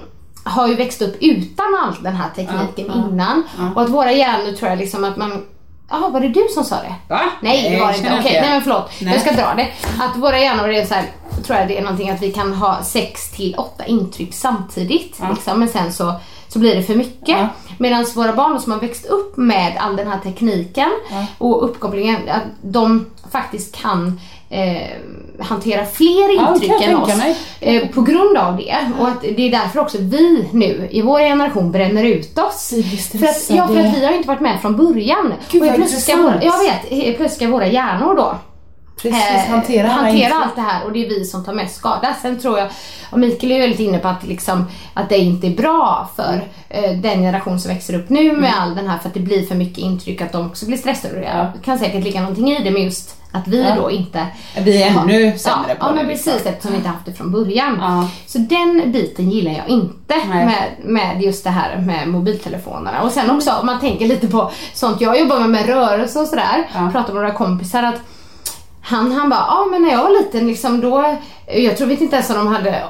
[0.44, 3.44] har ju växt upp utan all den här tekniken Ja, ja, innan.
[3.58, 3.72] ja.
[3.76, 5.46] Och att våra hjärnor tror jag liksom att man
[5.90, 6.96] Jaha, var det du som sa det?
[7.14, 7.22] Va?
[7.42, 8.18] Nej, det var det inte.
[8.20, 8.92] Okej, jag nej men förlåt.
[9.02, 9.14] Nej.
[9.14, 9.68] Jag ska dra det.
[10.04, 11.06] Att våra hjärnor är så här,
[11.46, 15.20] tror jag det är någonting att vi kan ha 6 till 8 intryck samtidigt.
[15.30, 16.14] Liksom, men sen så,
[16.54, 17.38] så blir det för mycket.
[17.78, 20.90] Medan våra barn som har växt upp med all den här tekniken
[21.38, 24.88] och uppkopplingen, att de faktiskt kan eh,
[25.40, 27.12] hantera fler Ja, intryck jag än oss.
[27.60, 28.76] Eh, på grund av det.
[29.00, 32.74] Och att det är därför också vi nu i vår generation bränner ut oss.
[33.20, 35.34] För att, ja, för att vi har inte varit med från början.
[35.52, 38.36] Gud, och plötsligt ska våra, jag vet, helt plötsligt ska våra hjärnor då
[39.02, 41.76] Precis, eh, hantera alla hantera allt det här och det är vi som tar mest
[41.76, 42.16] skada.
[42.22, 42.70] Sen tror jag,
[43.12, 46.42] och Mikael är ju väldigt inne på att, liksom, att det inte är bra för
[46.70, 49.46] eh, den generation som växer upp nu med all den här, för att det blir
[49.46, 51.14] för mycket intryck, att de också blir stressade.
[51.20, 53.76] Och Jag kan säkert ligga någonting i det med just att vi Ja.
[53.76, 54.28] då inte
[54.58, 55.96] Vi är ännu Ja, sämre ja, på ja, det.
[55.96, 56.32] men liksom.
[56.34, 58.08] precis eftersom vi inte haft det från början.
[58.28, 60.46] Så den biten gillar jag inte Nej.
[60.46, 63.02] med, med just det här med mobiltelefonerna.
[63.02, 66.28] Och sen också om man tänker lite på sånt jag jobbar med, med rörelse och
[66.28, 66.70] sådär.
[66.92, 68.00] Pratar med några kompisar att
[68.84, 71.18] han, han bara, ja men när jag var liten liksom då,
[71.56, 72.84] jag tror vet inte ens om de hade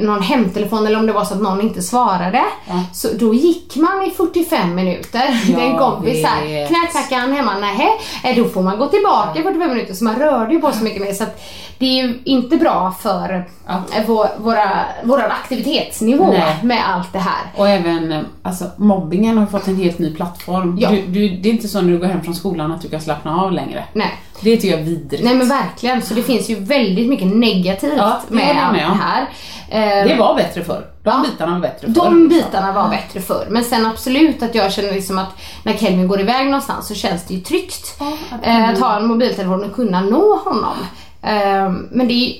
[0.00, 2.44] någon hemtelefon eller om det var så att någon inte svarade.
[2.92, 5.22] Så då gick man i 45 minuter.
[5.52, 6.68] Ja, en kompis här, vet.
[6.68, 7.88] knackade han hemma, nej
[8.24, 9.94] eh, då får man gå tillbaka i 45 minuter.
[9.94, 11.12] Så man rörde ju på så mycket mer.
[11.12, 11.42] Så att
[11.78, 16.56] det är ju inte bra för eh, vår, våra, våran aktivitetsnivå Nej.
[16.62, 17.52] med allt det här.
[17.56, 20.78] Och även eh, alltså, mobbingen har fått en helt ny plattform.
[20.80, 20.90] Ja.
[20.90, 23.00] Du, du, det är inte så när du går hem från skolan att du kan
[23.00, 23.84] slappna av längre.
[23.92, 24.20] Nej.
[24.40, 25.24] Det tycker jag är vidrigt.
[25.24, 30.04] Nej men verkligen, så det finns ju väldigt mycket negativt Ja, med med det här.
[30.04, 30.86] Det var bättre förr.
[31.02, 31.94] De bitarna var bättre förr.
[31.94, 33.46] De bitarna var bättre förr.
[33.50, 35.28] Men sen absolut att jag känner liksom att
[35.62, 38.00] när Kelvin går iväg någonstans så känns det ju tryggt.
[38.42, 40.76] eh, att ha en mobiltelefon och kunna nå honom.
[41.22, 42.32] Eh, men det är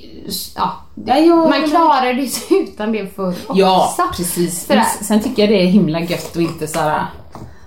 [0.57, 0.85] ja,
[1.49, 3.55] man klarade det sig utan det förr också.
[3.55, 4.67] Ja, precis.
[4.67, 4.85] Sådär.
[5.03, 7.07] Sen tycker jag det är himla gött och inte såhär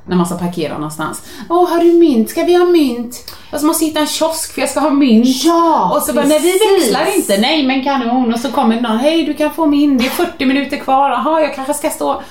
[0.10, 1.22] när man ska parkera någonstans.
[1.50, 2.30] Åh, har du mynt?
[2.30, 3.32] Ska vi ha mynt?
[3.52, 5.44] Och så måste jag hitta en kiosk för jag ska ha mynt.
[5.44, 7.38] Ja, Och så bara, nej vi växlar inte.
[7.38, 8.34] Nej men kanon.
[8.34, 11.10] Och så kommer någon, hej du kan få min, det är 40 minuter kvar.
[11.10, 12.22] Jaha, jag kanske ska stå...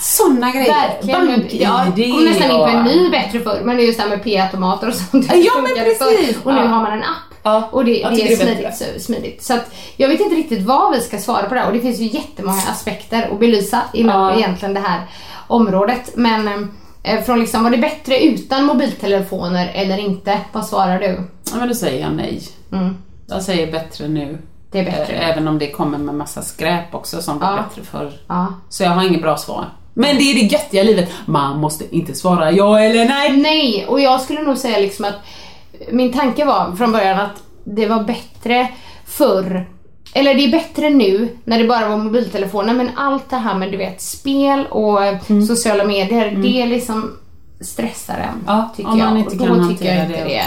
[0.00, 0.72] Såna grejer.
[0.88, 1.26] Verkligen.
[1.26, 3.60] BankID Ja, jag kom nästan in på en ny bättre förr.
[3.64, 5.26] Men det är just det här med p-automater och sånt.
[5.34, 5.98] Ja, men precis.
[6.36, 6.46] förr.
[6.48, 6.66] Och nu Ja.
[6.66, 7.02] har man en
[7.42, 7.74] app.
[7.74, 9.50] och det, jag det är tycker det smidigt, så, smidigt.
[9.50, 11.66] Att jag vet inte riktigt vad vi ska svara på det här.
[11.66, 14.36] Och det finns ju jättemånga aspekter att belysa inom Ja.
[14.36, 15.00] egentligen det här
[15.46, 16.10] området.
[16.14, 16.54] Men eh,
[17.26, 20.40] från liksom, var det bättre utan mobiltelefoner eller inte?
[20.52, 21.20] Vad svarar du?
[21.52, 22.42] Ja men då säger jag nej.
[22.72, 22.96] Mm.
[23.26, 24.38] Jag säger bättre nu.
[24.70, 25.12] Det är bättre.
[25.14, 27.56] Eh, Även om det kommer med massa skräp också som var Ja.
[27.68, 28.12] bättre förr.
[28.28, 28.46] Ja.
[28.68, 29.64] Så jag har inget bra svar.
[29.94, 31.10] Men det är det göttiga livet.
[31.26, 33.36] Man måste inte svara ja eller nej.
[33.36, 35.14] Nej, och jag skulle nog säga liksom att
[35.92, 38.68] min tanke var från början att det var bättre
[39.06, 39.66] förr
[40.16, 43.70] eller det är bättre nu när det bara var mobiltelefoner men allt det här med
[43.70, 45.46] du vet spel och Mm.
[45.46, 47.12] sociala medier det liksom
[47.60, 49.18] stressar en Ja, tycker om man jag.
[49.18, 50.44] inte och då kan tycker jag inte det.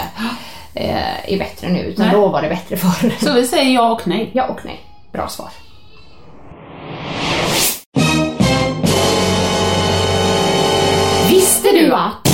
[0.74, 2.14] det eh, är bättre nu utan Nej.
[2.14, 3.14] då var det bättre förr.
[3.24, 4.30] Så vi säger ja och nej.
[4.34, 4.80] Ja och nej.
[5.12, 5.48] Bra svar.
[11.28, 12.28] Visste du att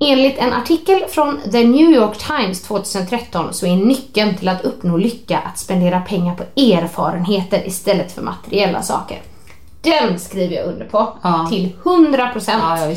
[0.00, 4.96] Enligt en artikel från The New York Times 2013 så är nyckeln till att uppnå
[4.96, 9.18] lycka att spendera pengar på erfarenheter istället för materiella saker.
[9.82, 11.08] Den skriver jag under på
[11.50, 12.96] till 100%.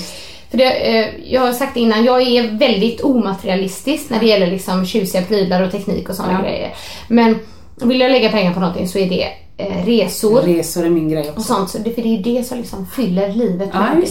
[0.52, 4.48] För det, eh, jag har sagt det innan, jag är väldigt omaterialistisk när det gäller
[4.48, 6.42] liksom tjusiga prylar och teknik och sådana Ja.
[6.50, 6.74] grejer.
[7.08, 7.40] Men
[7.76, 9.28] vill jag lägga pengar på någonting så är det
[9.58, 10.42] eh, resor.
[10.42, 11.42] Resor är min grej Och också.
[11.54, 14.08] sånt, så det, för det är det som liksom fyller livet Ja, med.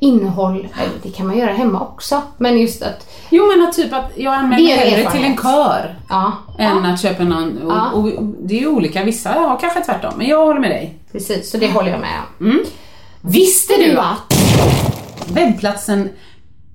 [0.00, 0.68] Innehåll.
[1.02, 2.22] Det kan man göra hemma också.
[2.36, 5.96] Men just att Jo men att typ att jag är en hellre till en kör
[6.08, 6.32] Ja.
[6.58, 7.58] än att köpa någon.
[7.62, 7.90] Och, Ja.
[7.90, 10.12] och, det är ju olika, vissa har kanske tvärtom.
[10.16, 10.94] Men jag håller med dig.
[11.12, 12.46] Precis, så det håller jag med om.
[12.46, 12.60] Mm.
[13.20, 14.34] Visste du att
[15.28, 16.08] Webbplatsen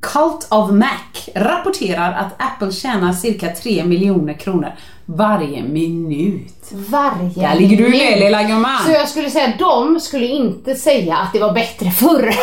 [0.02, 4.72] Cult of Mac rapporterar att Apple tjänar cirka 3 miljoner kronor
[5.06, 6.64] varje minut.
[6.72, 8.78] varje Där ligger du minut- med lilla gumman.
[8.86, 12.34] Så jag skulle säga, de skulle inte säga att det var bättre förr.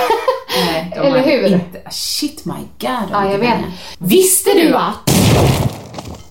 [0.66, 1.52] Nej, Eller hur?
[1.54, 3.08] Inte, shit my god.
[3.12, 3.58] Ja, jag vet.
[3.98, 5.10] Visste du att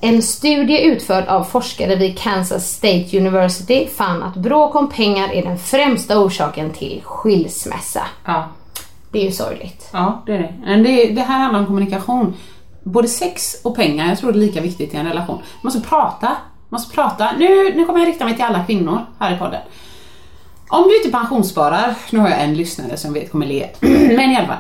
[0.04, 5.44] En studie utförd av forskare vid Kansas State University fann att bråk om pengar är
[5.44, 8.02] den främsta orsaken till skilsmässa.
[8.26, 8.48] Ja.
[9.12, 9.90] Det är ju sorgligt.
[9.94, 10.54] Ja, det är det.
[10.66, 12.34] Men det, det här handlar om kommunikation.
[12.84, 15.36] Både sex och pengar, jag tror det är lika viktigt i en relation.
[15.36, 16.28] Man måste prata.
[16.28, 16.38] Man
[16.70, 17.32] måste prata.
[17.40, 19.62] Nu, nu kommer jag rikta mig till alla kvinnor här i podden.
[20.68, 24.38] Om du inte pensionssparar, nu har jag en lyssnare som vet kommer le, men i
[24.38, 24.58] alla fall.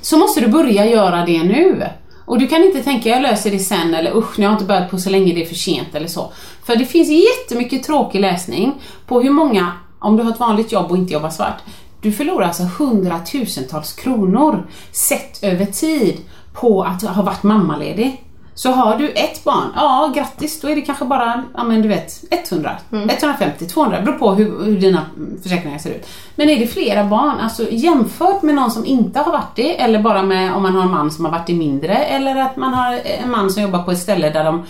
[0.00, 1.86] Så måste du börja göra det nu.
[2.24, 4.64] Och du kan inte tänka jag löser det sen eller usch, nu har jag inte
[4.64, 6.32] börjat på så länge det är för sent eller så.
[6.64, 8.74] För det finns jättemycket tråkig läsning
[9.06, 11.58] på hur många, om du har ett vanligt jobb och inte jobbar svart,
[12.00, 16.20] du förlorar alltså hundratusentals kronor sett över tid
[16.52, 18.24] på att ha varit mammaledig.
[18.54, 21.88] Så har du ett barn, ja grattis, då är det kanske bara, ja men du
[21.88, 25.06] vet, 100, 150, 200, beror på hur, hur dina
[25.42, 26.06] försäkringar ser ut.
[26.34, 30.02] Men är det flera barn, alltså jämfört med någon som inte har varit det, eller
[30.02, 32.74] bara med om man har en man som har varit det mindre, eller att man
[32.74, 34.64] har en man som jobbar på ett ställe där de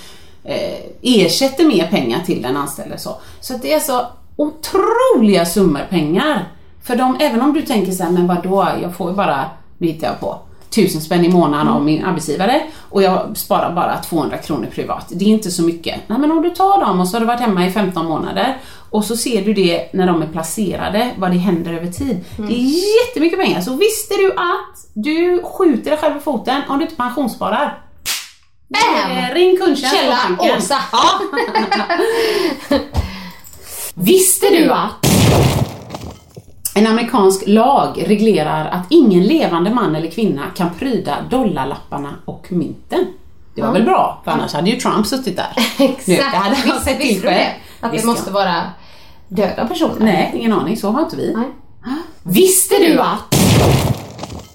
[0.45, 2.99] eh, ersätter mer pengar till den anställde.
[2.99, 4.07] Så, så det är så
[4.37, 6.49] otroliga summor pengar.
[6.83, 9.45] För de, även om du tänker så här, men vadå, jag får ju bara,
[9.79, 10.39] nu hittar jag på,
[10.71, 15.07] tusen spänn i månaden av min arbetsgivare och jag sparar bara 200 kronor privat.
[15.09, 16.01] Det är inte så mycket.
[16.07, 18.57] Nej men om du tar dem och så har du varit hemma i 15 månader
[18.91, 22.25] och så ser du det när de är placerade, vad det händer över tid.
[22.37, 23.61] Det är jättemycket pengar.
[23.61, 27.83] Så visste du att du skjuter dig själv i foten om du inte pensionssparar?
[28.69, 29.11] Bam!
[29.17, 30.19] Eh, Ring kundtjänst Källa.
[30.39, 30.79] Åsa.
[30.93, 31.21] Ja.
[33.95, 35.07] Visste du att
[36.75, 43.05] en amerikansk lag reglerar att ingen levande man eller kvinna kan pryda dollarlapparna och mynten?
[43.55, 43.73] Det var Ja.
[43.73, 45.53] väl bra, för annars hade ju Trump suttit där.
[45.79, 46.07] Exakt.
[46.09, 47.47] Nu, det hade han Visst- sett visste du det?
[47.81, 48.35] Att det Visste måste jag.
[48.35, 48.63] vara
[49.29, 49.95] döda personer?
[50.01, 50.77] Nej, ingen aning.
[50.77, 51.35] Så har inte vi.
[51.37, 51.47] Nej.
[52.23, 53.35] Visste du att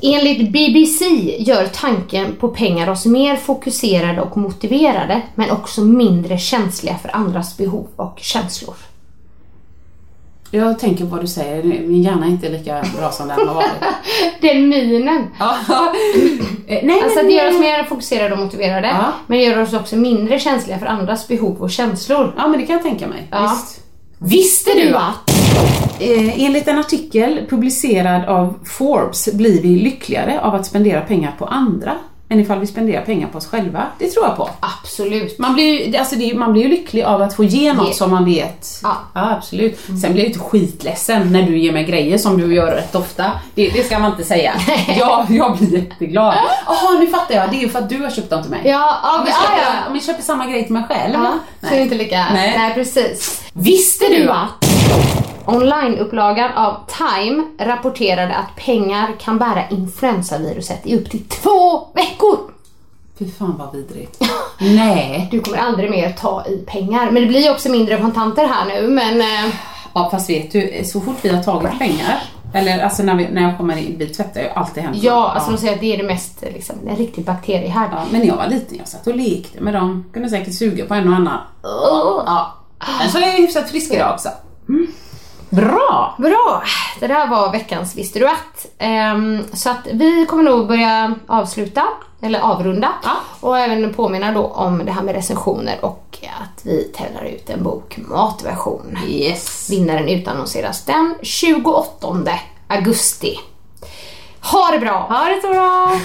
[0.01, 1.05] Enligt BBC
[1.39, 7.57] gör tanken på pengar oss mer fokuserade och motiverade, men också mindre känsliga för andras
[7.57, 8.75] behov och känslor.
[10.51, 13.55] Jag tänker på vad du säger, min hjärna är inte lika bra som den har
[13.55, 13.67] varit.
[14.41, 15.27] Den minen.
[15.39, 15.55] Ja.
[16.67, 19.05] Eh, Nej, Alltså men- det gör oss mer fokuserade och motiverade, Ja.
[19.27, 22.33] men det gör oss också mindre känsliga för andras behov och känslor.
[22.37, 23.27] Ja, men det kan jag tänka mig.
[23.31, 23.41] Ja.
[23.55, 23.81] Visst.
[24.17, 25.29] Visste du att?
[25.99, 31.45] Eh, enligt en artikel publicerad av Forbes blir vi lyckligare av att spendera pengar på
[31.45, 31.91] andra
[32.29, 33.83] än ifall vi spenderar pengar på oss själva.
[33.99, 34.49] Det tror jag på.
[34.59, 35.39] Absolut.
[35.39, 38.11] Man blir, ju- alltså det, man blir ju lycklig av att få ge något som
[38.11, 38.79] man vet.
[38.83, 38.97] Ja.
[39.13, 39.79] absolut.
[40.01, 43.31] Sen blir jag inte skitledsen när du ger mig grejer som du gör rätt ofta.
[43.55, 44.53] Det, det ska man inte säga.
[44.99, 46.35] jag, jag blir jätteglad.
[46.65, 47.49] Jaha, nu fattar jag.
[47.49, 48.61] Det är ju för att du har köpt dem till mig.
[48.63, 49.89] Ja, ja, om, jag ja, köper, ja.
[49.89, 51.13] om jag köper samma grej till mig själv.
[51.13, 52.25] Ja, så är det inte lika...
[52.33, 52.53] Nej.
[52.57, 53.41] Nej, precis.
[53.53, 55.24] Visste du att?
[55.45, 62.37] Onlineupplagan av Time rapporterade att pengar kan bära influensaviruset i upp till två veckor.
[63.19, 64.21] Fy fan vad vidrigt.
[64.59, 65.27] Nej.
[65.31, 67.11] Du kommer aldrig mer ta i pengar.
[67.11, 69.21] Men det blir ju också mindre kontanter här nu, men...
[69.21, 69.53] eh,
[69.97, 72.21] Ja fast vet du, så fort vi har tagit pengar,
[72.53, 75.03] eller alltså när, vi, när jag kommer in, vi tvättar ju alltid händerna.
[75.05, 77.89] Ja, alltså de säger att det är det mest, liksom, en riktig bakteriehärd.
[77.91, 80.05] Ja, men när jag var liten, jag satt och lekte med dem.
[80.13, 81.39] Kunde säkert suga på en och annan.
[81.63, 82.53] Ja.
[82.99, 84.29] Men så är jag hyfsat frisk idag också.
[84.69, 84.87] Mm.
[85.55, 86.15] Bra!
[86.17, 86.63] Bra!
[86.99, 88.67] Det där var veckans Visste du att?
[88.77, 91.83] Ehm, så att vi kommer nog börja avsluta,
[92.21, 92.93] eller avrunda.
[93.39, 97.63] Och även påminna då om det här med recensioner och att vi tävlar ut en
[97.63, 98.97] bok matversion.
[99.07, 99.69] Yes.
[99.69, 102.07] Vinnaren utannonseras den 28
[102.67, 103.39] augusti.
[104.41, 105.07] Ha det bra!
[105.09, 105.99] Ha det så bra!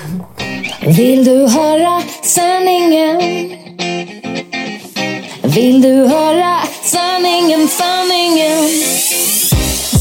[0.80, 3.20] Vill du höra sanningen?
[5.42, 8.68] Vill du höra sanningen, sanningen?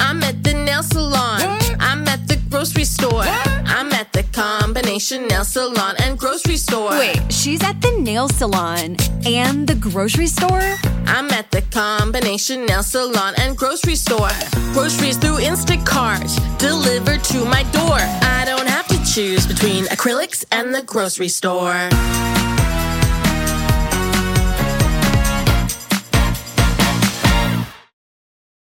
[0.00, 1.40] I'm at the nail salon.
[1.80, 3.24] I'm at the grocery store.
[3.24, 6.90] I'm at the combination nail salon and grocery store.
[6.90, 8.96] Wait, she's at the nail salon
[9.26, 10.76] and the grocery store?
[11.06, 14.30] I'm at the combination nail salon and grocery store.
[14.72, 17.98] Groceries through Instacart delivered to my door.
[18.38, 21.88] I don't have to choose between acrylics and the grocery store.